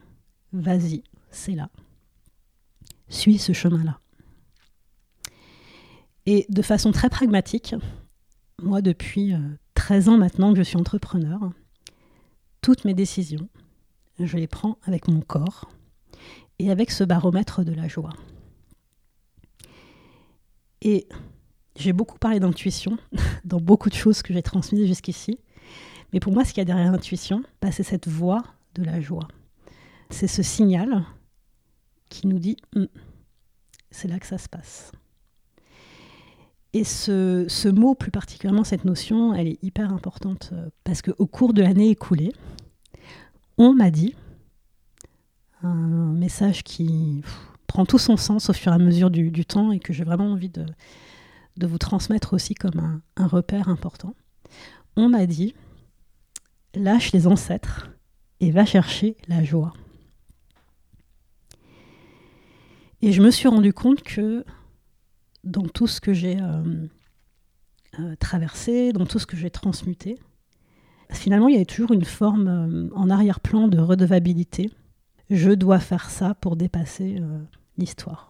vas-y, 0.51 1.03
c'est 1.29 1.53
là. 1.53 1.69
Suis 3.07 3.37
ce 3.37 3.53
chemin-là. 3.53 3.99
Et 6.25 6.45
de 6.49 6.61
façon 6.61 6.91
très 6.91 7.09
pragmatique, 7.09 7.75
moi, 8.61 8.81
depuis 8.81 9.33
euh, 9.33 9.39
13 9.75 10.09
ans 10.09 10.17
maintenant 10.17 10.51
que 10.51 10.57
je 10.57 10.63
suis 10.63 10.77
entrepreneur, 10.77 11.51
toutes 12.61 12.85
mes 12.85 12.93
décisions, 12.93 13.47
je 14.19 14.37
les 14.37 14.47
prends 14.47 14.77
avec 14.83 15.07
mon 15.07 15.21
corps 15.21 15.69
et 16.57 16.71
avec 16.71 16.89
ce 16.89 17.03
baromètre 17.03 17.63
de 17.63 17.73
la 17.73 17.87
joie. 17.87 18.13
Et 20.81 21.07
j'ai 21.75 21.93
beaucoup 21.93 22.17
parlé 22.17 22.39
d'intuition 22.39 22.97
dans 23.43 23.59
beaucoup 23.59 23.89
de 23.89 23.95
choses 23.95 24.21
que 24.21 24.33
j'ai 24.33 24.41
transmises 24.41 24.87
jusqu'ici. 24.87 25.39
Mais 26.13 26.19
pour 26.19 26.33
moi, 26.33 26.45
ce 26.45 26.53
qu'il 26.53 26.59
y 26.59 26.61
a 26.61 26.65
derrière 26.65 26.91
l'intuition, 26.91 27.43
bah, 27.61 27.71
c'est 27.71 27.83
cette 27.83 28.07
voix 28.07 28.43
de 28.75 28.83
la 28.83 29.01
joie. 29.01 29.27
C'est 30.09 30.27
ce 30.27 30.43
signal 30.43 31.03
qui 32.09 32.27
nous 32.27 32.39
dit 32.39 32.57
hum, 32.75 32.87
c'est 33.91 34.07
là 34.07 34.19
que 34.19 34.27
ça 34.27 34.37
se 34.37 34.47
passe. 34.47 34.91
Et 36.75 36.83
ce, 36.83 37.69
mot, 37.69 37.95
plus 37.95 38.11
particulièrement 38.11 38.65
cette 38.65 38.83
notion, 38.83 39.33
elle 39.33 39.47
est 39.47 39.63
hyper 39.63 39.93
importante 39.93 40.49
euh, 40.51 40.67
parce 40.83 41.01
qu'au 41.01 41.25
cours 41.25 41.53
de 41.53 41.61
l'année 41.61 41.89
écoulée, 41.89 42.33
on 43.57 43.73
m'a 43.73 43.91
dit 43.91 44.13
un 45.63 46.11
message 46.11 46.65
qui 46.65 47.23
prend 47.65 47.85
tout 47.85 47.97
son 47.97 48.17
sens 48.17 48.49
au 48.49 48.53
fur 48.53 48.73
et 48.73 48.75
à 48.75 48.77
mesure 48.77 49.09
du, 49.09 49.45
temps 49.45 49.71
et 49.71 49.79
que 49.79 49.93
j'ai 49.93 50.03
vraiment 50.03 50.29
envie 50.29 50.49
de, 50.49 50.65
vous 51.65 51.77
transmettre 51.77 52.33
aussi 52.33 52.55
comme 52.55 53.01
un 53.15 53.27
repère 53.27 53.69
important. 53.69 54.13
On 54.97 55.07
m'a 55.07 55.27
dit, 55.27 55.55
lâche 56.73 57.13
les 57.13 57.25
ancêtres 57.25 57.89
et 58.41 58.51
va 58.51 58.65
chercher 58.65 59.15
la 59.29 59.45
joie. 59.45 59.71
Et 63.01 63.13
je 63.13 63.21
me 63.21 63.31
suis 63.31 63.47
rendu 63.47 63.71
compte 63.71 64.03
que 64.03 64.43
dans 65.45 65.63
tout 65.63 65.87
ce 65.87 66.01
que 66.01 66.13
j'ai 66.13 66.37
euh, 66.41 66.87
euh, 67.99 68.15
traversé, 68.19 68.91
dans 68.91 69.05
tout 69.05 69.19
ce 69.19 69.25
que 69.25 69.37
j'ai 69.37 69.49
transmuté, 69.49 70.17
finalement, 71.11 71.47
il 71.47 71.53
y 71.53 71.55
avait 71.55 71.65
toujours 71.65 71.93
une 71.93 72.03
forme 72.03 72.47
euh, 72.47 72.89
en 72.95 73.09
arrière-plan 73.09 73.67
de 73.67 73.79
redevabilité. 73.79 74.71
Je 75.29 75.51
dois 75.51 75.79
faire 75.79 76.09
ça 76.09 76.35
pour 76.35 76.55
dépasser 76.55 77.19
l'histoire. 77.79 78.29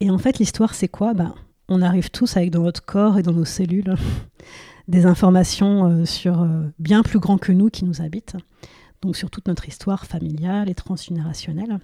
Et 0.00 0.10
en 0.10 0.18
fait, 0.18 0.38
l'histoire, 0.38 0.74
c'est 0.74 0.88
quoi? 0.88 1.14
Ben, 1.14 1.34
On 1.68 1.80
arrive 1.80 2.10
tous 2.10 2.36
avec 2.36 2.50
dans 2.50 2.64
notre 2.64 2.84
corps 2.84 3.18
et 3.18 3.22
dans 3.22 3.32
nos 3.32 3.46
cellules 3.46 3.94
des 4.88 5.06
informations 5.06 6.04
sur 6.04 6.46
bien 6.78 7.02
plus 7.02 7.18
grand 7.18 7.38
que 7.38 7.50
nous 7.50 7.70
qui 7.70 7.86
nous 7.86 8.02
habitent. 8.02 8.36
donc 9.00 9.16
sur 9.16 9.30
toute 9.30 9.48
notre 9.48 9.66
histoire 9.66 10.04
familiale 10.04 10.68
et 10.68 10.74
transgénérationnelle. 10.74 11.78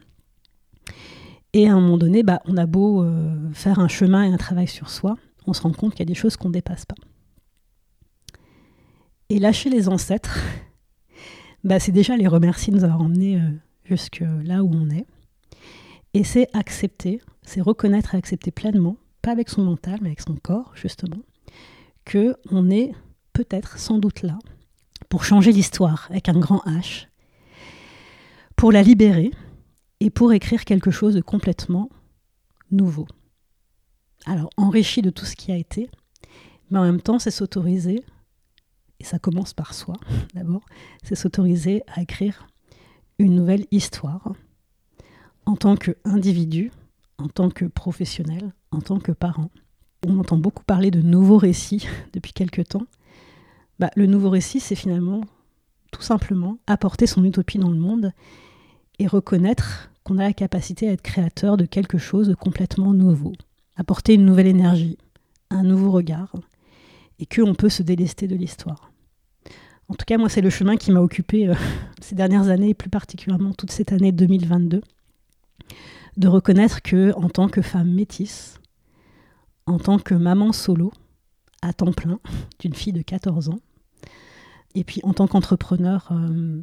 Et 1.52 1.68
à 1.68 1.72
un 1.72 1.80
moment 1.80 1.98
donné, 1.98 2.22
bah, 2.22 2.40
on 2.46 2.56
a 2.56 2.66
beau 2.66 3.02
euh, 3.02 3.50
faire 3.52 3.78
un 3.78 3.88
chemin 3.88 4.24
et 4.24 4.32
un 4.32 4.36
travail 4.36 4.68
sur 4.68 4.88
soi, 4.88 5.16
on 5.46 5.52
se 5.52 5.62
rend 5.62 5.72
compte 5.72 5.92
qu'il 5.92 6.00
y 6.00 6.02
a 6.02 6.12
des 6.12 6.14
choses 6.14 6.36
qu'on 6.36 6.48
ne 6.48 6.54
dépasse 6.54 6.84
pas. 6.86 6.94
Et 9.28 9.38
lâcher 9.38 9.70
les 9.70 9.88
ancêtres, 9.88 10.38
bah, 11.64 11.80
c'est 11.80 11.92
déjà 11.92 12.16
les 12.16 12.28
remercier 12.28 12.72
de 12.72 12.78
nous 12.78 12.84
avoir 12.84 13.00
emmenés 13.00 13.36
euh, 13.36 13.50
jusque 13.84 14.22
là 14.44 14.62
où 14.62 14.70
on 14.72 14.90
est. 14.90 15.06
Et 16.14 16.24
c'est 16.24 16.48
accepter, 16.52 17.20
c'est 17.42 17.60
reconnaître 17.60 18.14
et 18.14 18.18
accepter 18.18 18.50
pleinement, 18.50 18.96
pas 19.22 19.32
avec 19.32 19.48
son 19.48 19.64
mental, 19.64 19.98
mais 20.02 20.08
avec 20.08 20.20
son 20.20 20.34
corps, 20.34 20.72
justement, 20.74 21.22
que 22.04 22.36
on 22.50 22.70
est 22.70 22.92
peut-être 23.32 23.78
sans 23.78 23.98
doute 23.98 24.22
là 24.22 24.38
pour 25.08 25.24
changer 25.24 25.52
l'histoire 25.52 26.06
avec 26.10 26.28
un 26.28 26.38
grand 26.38 26.62
H, 26.66 27.06
pour 28.56 28.72
la 28.72 28.82
libérer 28.82 29.30
et 30.00 30.10
pour 30.10 30.32
écrire 30.32 30.64
quelque 30.64 30.90
chose 30.90 31.14
de 31.14 31.20
complètement 31.20 31.90
nouveau. 32.70 33.06
Alors, 34.26 34.50
enrichi 34.56 35.02
de 35.02 35.10
tout 35.10 35.24
ce 35.24 35.36
qui 35.36 35.52
a 35.52 35.56
été, 35.56 35.90
mais 36.70 36.78
en 36.78 36.84
même 36.84 37.00
temps, 37.00 37.18
c'est 37.18 37.30
s'autoriser, 37.30 38.04
et 38.98 39.04
ça 39.04 39.18
commence 39.18 39.54
par 39.54 39.74
soi 39.74 39.96
d'abord, 40.34 40.64
c'est 41.02 41.14
s'autoriser 41.14 41.82
à 41.94 42.02
écrire 42.02 42.46
une 43.18 43.34
nouvelle 43.34 43.66
histoire 43.70 44.32
en 45.46 45.56
tant 45.56 45.76
qu'individu, 45.76 46.70
en 47.18 47.28
tant 47.28 47.50
que 47.50 47.64
professionnel, 47.64 48.52
en 48.70 48.80
tant 48.80 48.98
que 48.98 49.12
parent. 49.12 49.50
On 50.06 50.18
entend 50.18 50.38
beaucoup 50.38 50.64
parler 50.64 50.90
de 50.90 51.02
nouveaux 51.02 51.38
récits 51.38 51.86
depuis 52.12 52.32
quelque 52.32 52.62
temps. 52.62 52.86
Bah, 53.78 53.90
le 53.96 54.06
nouveau 54.06 54.30
récit, 54.30 54.60
c'est 54.60 54.74
finalement 54.74 55.22
tout 55.90 56.02
simplement 56.02 56.58
apporter 56.66 57.06
son 57.06 57.24
utopie 57.24 57.58
dans 57.58 57.70
le 57.70 57.78
monde 57.78 58.12
et 59.00 59.06
reconnaître 59.06 59.90
qu'on 60.04 60.18
a 60.18 60.24
la 60.24 60.32
capacité 60.34 60.88
à 60.88 60.92
être 60.92 61.00
créateur 61.02 61.56
de 61.56 61.64
quelque 61.64 61.96
chose 61.96 62.28
de 62.28 62.34
complètement 62.34 62.92
nouveau, 62.92 63.32
apporter 63.76 64.14
une 64.14 64.26
nouvelle 64.26 64.46
énergie, 64.46 64.98
un 65.48 65.62
nouveau 65.62 65.90
regard, 65.90 66.34
et 67.18 67.24
qu'on 67.24 67.54
peut 67.54 67.70
se 67.70 67.82
délester 67.82 68.28
de 68.28 68.36
l'histoire. 68.36 68.92
En 69.88 69.94
tout 69.94 70.04
cas, 70.06 70.18
moi, 70.18 70.28
c'est 70.28 70.42
le 70.42 70.50
chemin 70.50 70.76
qui 70.76 70.92
m'a 70.92 71.00
occupé 71.00 71.48
euh, 71.48 71.54
ces 72.02 72.14
dernières 72.14 72.48
années, 72.48 72.68
et 72.68 72.74
plus 72.74 72.90
particulièrement 72.90 73.52
toute 73.54 73.70
cette 73.70 73.92
année 73.92 74.12
2022, 74.12 74.82
de 76.18 76.28
reconnaître 76.28 76.82
que, 76.82 77.14
en 77.16 77.30
tant 77.30 77.48
que 77.48 77.62
femme 77.62 77.90
métisse, 77.90 78.60
en 79.64 79.78
tant 79.78 79.98
que 79.98 80.14
maman 80.14 80.52
solo, 80.52 80.92
à 81.62 81.72
temps 81.72 81.92
plein, 81.92 82.20
d'une 82.58 82.74
fille 82.74 82.92
de 82.92 83.02
14 83.02 83.48
ans, 83.48 83.60
et 84.74 84.84
puis 84.84 85.00
en 85.04 85.14
tant 85.14 85.26
qu'entrepreneur 85.26 86.10
euh, 86.12 86.62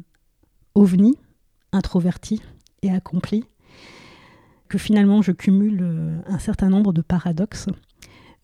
ovni, 0.76 1.16
introverti 1.72 2.40
et 2.82 2.90
accompli, 2.90 3.44
que 4.68 4.78
finalement 4.78 5.22
je 5.22 5.32
cumule 5.32 5.80
euh, 5.82 6.18
un 6.26 6.38
certain 6.38 6.68
nombre 6.68 6.92
de 6.92 7.02
paradoxes, 7.02 7.68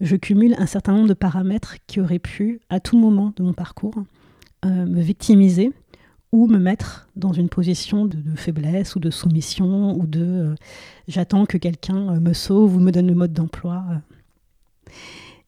je 0.00 0.16
cumule 0.16 0.54
un 0.59 0.66
certain 0.66 0.93
nombre 0.93 1.09
de 1.09 1.14
paramètres 1.14 1.76
qui 1.87 2.00
auraient 2.00 2.19
pu, 2.19 2.61
à 2.69 2.81
tout 2.81 2.99
moment 2.99 3.33
de 3.37 3.43
mon 3.43 3.52
parcours, 3.52 3.95
euh, 4.64 4.87
me 4.87 5.00
victimiser 5.00 5.73
ou 6.33 6.47
me 6.49 6.59
mettre 6.59 7.09
dans 7.14 7.33
une 7.33 7.49
position 7.49 8.07
de, 8.07 8.19
faiblesse 8.35 8.97
ou 8.97 8.99
de 8.99 9.11
soumission 9.11 9.97
ou 9.97 10.07
de 10.07 10.25
euh, 10.25 10.54
j'attends 11.07 11.47
que 11.47 11.59
quelqu'un 11.59 12.19
me 12.19 12.33
sauve 12.33 12.76
ou 12.76 12.81
me 12.81 12.90
donne 12.90 13.07
le 13.07 13.14
mode 13.14 13.33
d'emploi. 13.33 13.85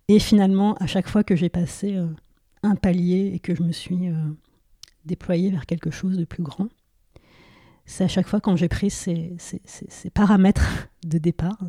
Et 0.09 0.21
finalement, 0.21 0.75
à 0.75 0.87
chaque 0.87 1.09
fois 1.09 1.25
que 1.25 1.35
j'ai 1.35 1.49
passé 1.49 1.99
un 2.63 2.77
palier 2.77 3.33
et 3.35 3.41
que 3.41 3.57
je 3.57 3.65
me 3.65 3.73
suis 3.73 4.09
déployée 5.05 5.51
vers 5.51 5.67
quelque 5.67 5.91
chose 5.91 6.17
de 6.17 6.25
plus 6.25 6.45
grand, 6.45 6.69
c'est 7.87 8.05
à 8.05 8.09
chaque 8.09 8.27
fois 8.27 8.41
quand 8.41 8.57
j'ai 8.57 8.69
pris 8.69 8.91
ces, 8.91 9.37
paramètres 10.13 10.89
de 11.07 11.19
départ 11.19 11.63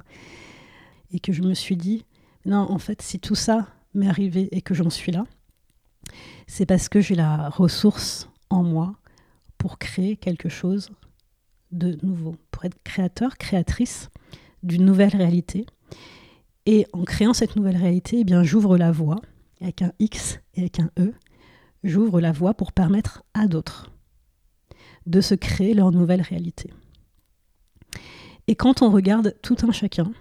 et 1.11 1.19
que 1.19 1.31
je 1.31 1.43
me 1.43 1.53
suis 1.53 1.77
dit, 1.77 2.05
non, 2.45 2.69
en 2.69 2.79
fait, 2.79 3.01
si 3.01 3.19
tout 3.19 3.35
ça 3.35 3.67
m'est 3.93 4.09
arrivé 4.09 4.49
et 4.51 4.61
que 4.61 4.73
j'en 4.73 4.89
suis 4.89 5.11
là, 5.11 5.25
c'est 6.47 6.65
parce 6.65 6.89
que 6.89 6.99
j'ai 6.99 7.15
la 7.15 7.49
ressource 7.49 8.29
en 8.49 8.63
moi 8.63 8.95
pour 9.57 9.77
créer 9.77 10.17
quelque 10.17 10.49
chose 10.49 10.89
de 11.71 11.97
nouveau, 12.03 12.35
pour 12.51 12.65
être 12.65 12.81
créateur, 12.83 13.37
créatrice 13.37 14.09
d'une 14.63 14.85
nouvelle 14.85 15.15
réalité. 15.15 15.65
Et 16.65 16.85
en 16.93 17.03
créant 17.03 17.33
cette 17.33 17.55
nouvelle 17.55 17.77
réalité, 17.77 18.25
eh 18.27 18.43
j'ouvre 18.43 18.77
la 18.77 18.91
voie, 18.91 19.19
avec 19.61 19.81
un 19.81 19.91
X 19.99 20.39
et 20.55 20.61
avec 20.61 20.79
un 20.79 20.89
E, 20.99 21.13
j'ouvre 21.83 22.19
la 22.19 22.31
voie 22.31 22.53
pour 22.53 22.71
permettre 22.71 23.23
à 23.33 23.47
d'autres 23.47 23.91
de 25.07 25.21
se 25.21 25.33
créer 25.33 25.73
leur 25.73 25.91
nouvelle 25.91 26.21
réalité. 26.21 26.71
Et 28.47 28.55
quand 28.55 28.81
on 28.81 28.91
regarde 28.91 29.35
tout 29.41 29.57
un 29.63 29.71
chacun, 29.71 30.11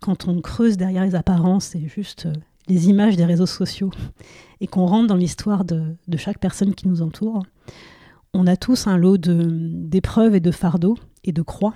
quand 0.00 0.28
on 0.28 0.40
creuse 0.40 0.76
derrière 0.76 1.04
les 1.04 1.14
apparences 1.14 1.74
et 1.74 1.88
juste 1.88 2.26
euh, 2.26 2.32
les 2.68 2.88
images 2.88 3.16
des 3.16 3.24
réseaux 3.24 3.46
sociaux, 3.46 3.90
et 4.60 4.66
qu'on 4.66 4.86
rentre 4.86 5.08
dans 5.08 5.16
l'histoire 5.16 5.64
de, 5.64 5.96
chaque 6.16 6.38
personne 6.38 6.74
qui 6.74 6.88
nous 6.88 7.02
entoure, 7.02 7.42
on 8.32 8.46
a 8.46 8.56
tous 8.56 8.86
un 8.86 8.96
lot 8.96 9.18
d'épreuves 9.18 10.34
et 10.36 10.40
de 10.40 10.50
fardeaux 10.50 10.96
et 11.24 11.32
de 11.32 11.42
croix 11.42 11.74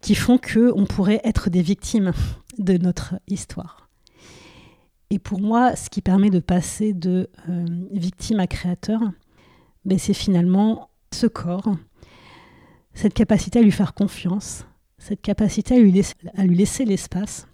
qui 0.00 0.14
font 0.14 0.38
que 0.38 0.72
on 0.74 0.86
pourrait 0.86 1.20
être 1.24 1.50
des 1.50 1.62
victimes 1.62 2.12
de 2.58 2.76
notre 2.76 3.14
histoire. 3.28 3.88
Et 5.10 5.18
pour 5.18 5.40
moi, 5.40 5.76
ce 5.76 5.90
qui 5.90 6.00
permet 6.00 6.30
de 6.30 6.40
passer 6.40 6.94
de 6.94 7.28
euh, 7.48 7.66
victime 7.92 8.40
à 8.40 8.46
créateur, 8.46 9.00
ben 9.84 9.98
c'est 9.98 10.14
finalement 10.14 10.88
ce 11.14 11.26
corps, 11.26 11.76
cette 12.94 13.14
capacité 13.14 13.58
à 13.58 13.62
lui 13.62 13.70
faire 13.70 13.94
confiance, 13.94 14.66
cette 14.98 15.20
capacité 15.20 15.74
à 15.74 15.78
lui 16.44 16.56
laisser, 16.56 16.84
l'espace 16.84 17.48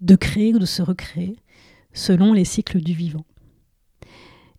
de 0.00 0.14
créer 0.14 0.54
ou 0.54 0.58
de 0.58 0.66
se 0.66 0.82
recréer 0.82 1.36
selon 1.92 2.32
les 2.32 2.44
cycles 2.44 2.80
du 2.80 2.92
vivant. 2.92 3.24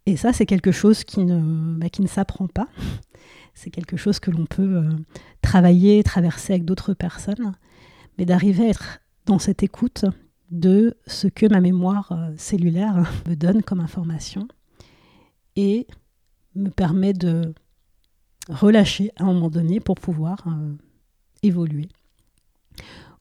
Et 0.06 0.18
ça, 0.18 0.34
c'est 0.34 0.46
quelque 0.46 0.72
chose 0.72 1.04
qui 1.04 1.20
ne, 1.24 1.78
bah, 1.78 1.90
qui 1.90 2.02
ne 2.02 2.08
s'apprend 2.08 2.48
pas. 2.48 2.68
C'est 3.54 3.70
quelque 3.70 3.98
chose 3.98 4.20
que 4.20 4.32
l'on 4.32 4.46
peut 4.46 4.78
euh, 4.78 4.90
travailler, 5.42 6.02
traverser 6.04 6.54
avec 6.54 6.66
d'autres 6.66 6.94
personnes, 6.94 7.54
mais 8.18 8.26
d'arriver 8.26 8.66
à 8.66 8.70
être 8.70 9.02
dans 9.26 9.40
cette 9.40 9.64
écoute 9.64 10.06
de 10.50 10.98
ce 11.08 11.28
que 11.28 11.46
ma 11.46 11.62
mémoire 11.62 12.12
euh, 12.12 12.34
cellulaire 12.38 13.12
me 13.28 13.36
donne 13.36 13.62
comme 13.62 13.82
information 13.82 14.48
et 15.56 15.88
me 16.56 16.70
permet 16.70 17.14
de 17.14 17.54
relâcher 18.50 19.12
à 19.16 19.24
un 19.24 19.28
moment 19.28 19.50
donné 19.50 19.80
pour 19.80 19.96
pouvoir 19.96 20.44
euh, 20.48 20.76
évoluer 21.44 21.90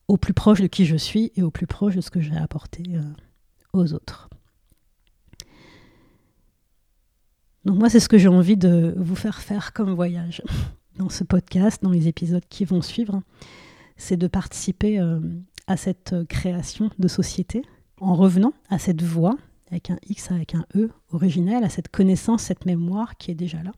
au 0.07 0.17
plus 0.17 0.33
proche 0.33 0.59
de 0.59 0.67
qui 0.67 0.85
je 0.85 0.95
suis 0.95 1.31
et 1.35 1.43
au 1.43 1.51
plus 1.51 1.67
proche 1.67 1.95
de 1.95 2.01
ce 2.01 2.09
que 2.09 2.19
j'ai 2.19 2.35
apporté 2.35 2.83
euh, 2.95 3.01
aux 3.73 3.93
autres. 3.93 4.29
Donc 7.65 7.77
moi, 7.77 7.89
c'est 7.89 7.99
ce 7.99 8.09
que 8.09 8.17
j'ai 8.17 8.27
envie 8.27 8.57
de 8.57 8.95
vous 8.97 9.15
faire 9.15 9.39
faire 9.39 9.73
comme 9.73 9.93
voyage 9.93 10.41
dans 10.97 11.09
ce 11.09 11.23
podcast, 11.23 11.83
dans 11.83 11.91
les 11.91 12.07
épisodes 12.07 12.45
qui 12.49 12.65
vont 12.65 12.81
suivre, 12.81 13.21
c'est 13.97 14.17
de 14.17 14.27
participer 14.27 14.99
euh, 14.99 15.19
à 15.67 15.77
cette 15.77 16.15
création 16.27 16.89
de 16.97 17.07
société 17.07 17.61
en 18.01 18.15
revenant 18.15 18.53
à 18.69 18.79
cette 18.79 19.03
voix 19.03 19.37
avec 19.69 19.91
un 19.91 19.97
X, 20.07 20.31
avec 20.31 20.55
un 20.55 20.65
E 20.75 20.89
originel, 21.11 21.63
à 21.63 21.69
cette 21.69 21.89
connaissance, 21.89 22.41
cette 22.41 22.65
mémoire 22.65 23.17
qui 23.17 23.29
est 23.29 23.35
déjà 23.35 23.61
là 23.61 23.71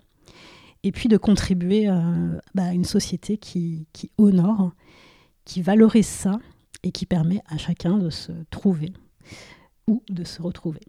et 0.83 0.91
puis 0.91 1.09
de 1.09 1.17
contribuer 1.17 1.87
euh, 1.87 2.39
bah, 2.55 2.65
à 2.65 2.73
une 2.73 2.85
société 2.85 3.37
qui, 3.37 3.87
honore, 4.17 4.73
qui 5.45 5.61
valorise 5.61 6.07
ça 6.07 6.39
et 6.83 6.91
qui 6.91 7.05
permet 7.05 7.41
à 7.47 7.57
chacun 7.57 7.97
de 7.97 8.09
se 8.09 8.31
trouver 8.49 8.93
ou 9.87 10.03
de 10.09 10.23
se 10.23 10.41
retrouver. 10.41 10.81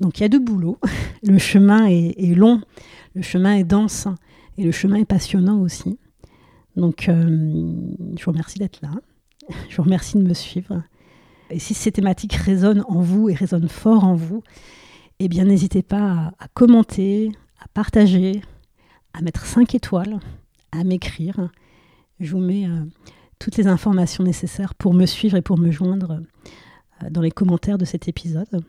Donc 0.00 0.18
il 0.18 0.22
y 0.22 0.24
a 0.24 0.28
deux 0.28 0.40
boulots. 0.40 0.78
Le 1.22 1.38
chemin 1.38 1.86
est, 1.86 2.34
long, 2.34 2.62
le 3.14 3.20
chemin 3.20 3.54
est 3.54 3.64
dense 3.64 4.08
et 4.56 4.64
le 4.64 4.72
chemin 4.72 4.96
est 4.96 5.04
passionnant 5.04 5.60
aussi. 5.60 5.98
Donc 6.76 7.10
euh, 7.10 7.76
je 8.16 8.24
vous 8.24 8.30
remercie 8.30 8.58
d'être 8.58 8.80
là. 8.80 8.92
Je 9.68 9.76
vous 9.76 9.82
remercie 9.82 10.16
de 10.16 10.22
me 10.22 10.32
suivre. 10.32 10.82
Et 11.50 11.58
si 11.58 11.74
ces 11.74 11.92
thématiques 11.92 12.32
résonnent 12.32 12.84
en 12.88 13.02
vous 13.02 13.28
et 13.28 13.34
résonnent 13.34 13.68
fort 13.68 14.04
en 14.04 14.14
vous, 14.14 14.42
eh 15.18 15.28
bien 15.28 15.44
n'hésitez 15.44 15.82
pas 15.82 16.32
à 16.38 16.48
commenter, 16.54 17.32
partager, 17.80 18.42
à 19.14 19.22
mettre 19.22 19.46
5 19.46 19.74
étoiles, 19.74 20.20
à 20.70 20.84
m'écrire. 20.84 21.48
Je 22.18 22.32
vous 22.32 22.42
mets 22.42 22.66
euh, 22.66 22.84
toutes 23.38 23.56
les 23.56 23.68
informations 23.68 24.22
nécessaires 24.22 24.74
pour 24.74 24.92
me 24.92 25.06
suivre 25.06 25.38
et 25.38 25.40
pour 25.40 25.56
me 25.56 25.70
joindre 25.70 26.20
euh, 27.02 27.08
dans 27.08 27.22
les 27.22 27.30
commentaires 27.30 27.78
de 27.78 27.86
cet 27.86 28.06
épisode. 28.06 28.62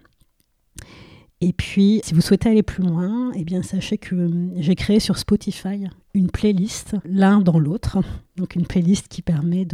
Et 1.41 1.52
puis, 1.52 2.00
si 2.06 2.13
vous 2.13 2.21
souhaitez 2.21 2.47
aller 2.47 2.63
plus 2.63 2.84
loin, 2.84 3.34
eh 3.36 3.43
bien, 3.43 3.63
sachez 3.63 3.97
que 3.97 4.15
euh, 4.15 4.52
j'ai 4.56 4.76
créé 4.76 5.02
sur 5.02 5.17
Spotify 5.17 5.89
une 6.13 6.32
playlist, 6.32 6.95
l'un 7.04 7.41
dans 7.41 7.60
l'autre. 7.60 7.97
Donc, 8.38 8.56
une 8.56 8.65
playlist 8.65 9.10
qui 9.10 9.21
permet 9.21 9.67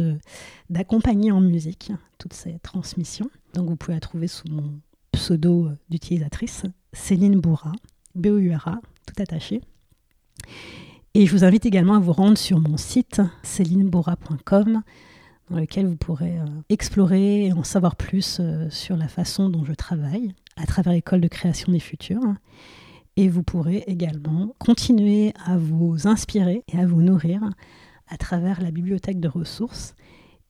d'accompagner 0.68 1.30
en 1.30 1.40
musique 1.40 1.92
toutes 2.18 2.34
ces 2.34 2.58
transmissions. 2.64 3.30
Donc, 3.54 3.68
vous 3.68 3.76
pouvez 3.76 3.94
la 3.94 4.00
trouver 4.00 4.26
sous 4.26 4.48
mon 4.50 4.80
pseudo 5.12 5.68
d'utilisatrice, 5.90 6.64
Céline 6.92 7.38
Bourra, 7.38 7.70
B-O-U-R-A, 8.16 8.80
attaché. 9.20 9.60
Et 11.14 11.26
je 11.26 11.32
vous 11.32 11.44
invite 11.44 11.66
également 11.66 11.94
à 11.94 11.98
vous 11.98 12.12
rendre 12.12 12.38
sur 12.38 12.60
mon 12.60 12.76
site 12.76 13.20
celinebora.com 13.42 14.82
dans 15.50 15.58
lequel 15.58 15.86
vous 15.86 15.96
pourrez 15.96 16.38
euh, 16.38 16.44
explorer 16.68 17.46
et 17.46 17.52
en 17.52 17.64
savoir 17.64 17.96
plus 17.96 18.38
euh, 18.40 18.68
sur 18.70 18.96
la 18.96 19.08
façon 19.08 19.48
dont 19.48 19.64
je 19.64 19.72
travaille 19.72 20.34
à 20.56 20.66
travers 20.66 20.92
l'école 20.92 21.20
de 21.20 21.28
création 21.28 21.72
des 21.72 21.80
futurs. 21.80 22.34
Et 23.16 23.28
vous 23.28 23.42
pourrez 23.42 23.84
également 23.86 24.54
continuer 24.58 25.32
à 25.44 25.56
vous 25.56 26.06
inspirer 26.06 26.62
et 26.72 26.78
à 26.78 26.86
vous 26.86 27.02
nourrir 27.02 27.40
à 28.08 28.16
travers 28.16 28.60
la 28.60 28.70
bibliothèque 28.70 29.20
de 29.20 29.28
ressources 29.28 29.94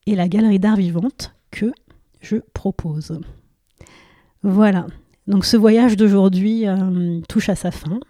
et 0.06 0.14
la 0.14 0.28
galerie 0.28 0.58
d'art 0.58 0.76
vivante 0.76 1.34
que 1.50 1.72
je 2.20 2.36
propose. 2.52 3.18
Voilà, 4.42 4.86
donc 5.26 5.44
ce 5.44 5.56
voyage 5.56 5.96
d'aujourd'hui 5.96 6.66
euh, 6.66 7.20
touche 7.28 7.48
à 7.48 7.54
sa 7.54 7.70
fin. 7.70 8.00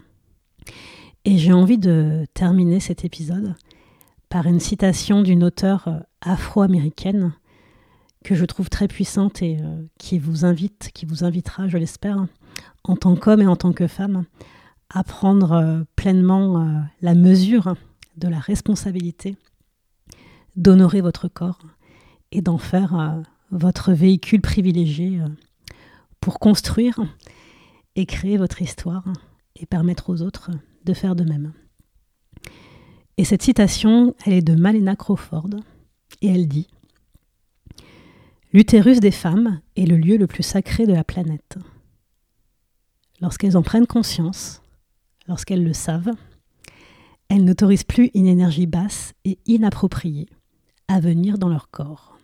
Et 1.30 1.36
j'ai 1.36 1.52
envie 1.52 1.76
de 1.76 2.24
terminer 2.32 2.80
cet 2.80 3.04
épisode 3.04 3.54
par 4.30 4.46
une 4.46 4.60
citation 4.60 5.20
d'une 5.20 5.44
auteure 5.44 5.86
euh, 5.86 5.98
afro-américaine 6.22 7.34
que 8.24 8.34
je 8.34 8.46
trouve 8.46 8.70
très 8.70 8.88
puissante 8.88 9.42
et 9.42 9.58
euh, 9.60 9.82
qui 9.98 10.18
vous 10.18 10.46
invite, 10.46 10.90
qui 10.94 11.04
vous 11.04 11.24
invitera, 11.24 11.68
je 11.68 11.76
l'espère, 11.76 12.26
en 12.82 12.96
tant 12.96 13.14
qu'homme 13.14 13.42
et 13.42 13.46
en 13.46 13.56
tant 13.56 13.74
que 13.74 13.86
femme, 13.86 14.24
à 14.88 15.04
prendre 15.04 15.52
euh, 15.52 15.82
pleinement 15.96 16.82
la 17.02 17.14
mesure 17.14 17.74
de 18.16 18.28
la 18.28 18.38
responsabilité 18.38 19.36
d'honorer 20.56 21.02
votre 21.02 21.28
corps 21.28 21.60
et 22.32 22.40
d'en 22.40 22.56
faire 22.56 23.22
votre 23.50 23.92
véhicule 23.92 24.40
privilégié 24.40 25.20
pour 26.22 26.38
construire 26.38 26.98
et 27.96 28.06
créer 28.06 28.38
votre 28.38 28.62
histoire 28.62 29.04
et 29.56 29.66
permettre 29.66 30.08
aux 30.08 30.22
autres 30.22 30.52
de 30.88 30.94
faire 30.94 31.14
de 31.14 31.24
même. 31.24 31.52
Et 33.18 33.24
cette 33.24 33.42
citation, 33.42 34.14
elle 34.24 34.32
est 34.32 34.42
de 34.42 34.54
Malena 34.54 34.96
Crawford, 34.96 35.50
et 36.22 36.28
elle 36.28 36.48
dit 36.48 36.68
L'utérus 38.52 39.00
des 39.00 39.10
femmes 39.10 39.60
est 39.76 39.84
le 39.84 39.96
lieu 39.96 40.16
le 40.16 40.26
plus 40.26 40.42
sacré 40.42 40.86
de 40.86 40.94
la 40.94 41.04
planète. 41.04 41.58
Lorsqu'elles 43.20 43.56
en 43.56 43.62
prennent 43.62 43.86
conscience, 43.86 44.62
lorsqu'elles 45.26 45.64
le 45.64 45.74
savent, 45.74 46.12
elles 47.28 47.44
n'autorisent 47.44 47.84
plus 47.84 48.10
une 48.14 48.26
énergie 48.26 48.66
basse 48.66 49.12
et 49.26 49.38
inappropriée 49.44 50.28
à 50.86 51.00
venir 51.00 51.36
dans 51.36 51.50
leur 51.50 51.70
corps. 51.70 52.16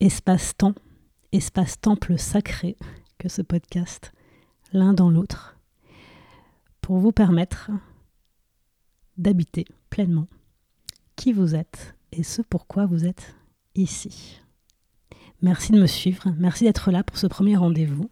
Espace-temps, 0.00 0.74
espace-temple 1.32 2.18
sacré 2.18 2.76
ce 3.28 3.42
podcast, 3.42 4.12
l'un 4.72 4.92
dans 4.92 5.10
l'autre, 5.10 5.58
pour 6.80 6.98
vous 6.98 7.12
permettre 7.12 7.70
d'habiter 9.16 9.64
pleinement 9.90 10.26
qui 11.16 11.32
vous 11.32 11.54
êtes 11.54 11.94
et 12.12 12.22
ce 12.22 12.42
pourquoi 12.42 12.86
vous 12.86 13.06
êtes 13.06 13.34
ici. 13.74 14.40
Merci 15.42 15.72
de 15.72 15.80
me 15.80 15.86
suivre, 15.86 16.34
merci 16.38 16.64
d'être 16.64 16.90
là 16.90 17.02
pour 17.02 17.18
ce 17.18 17.26
premier 17.26 17.56
rendez-vous 17.56 18.08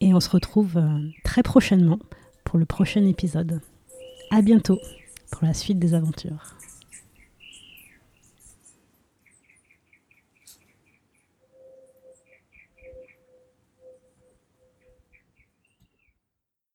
et 0.00 0.14
on 0.14 0.20
se 0.20 0.30
retrouve 0.30 0.76
euh, 0.76 1.08
très 1.24 1.42
prochainement 1.42 1.98
pour 2.44 2.58
le 2.58 2.64
prochain 2.64 3.04
épisode. 3.04 3.60
À 4.30 4.42
bientôt 4.42 4.78
pour 5.30 5.44
la 5.44 5.54
suite 5.54 5.78
des 5.78 5.94
aventures. 5.94 6.61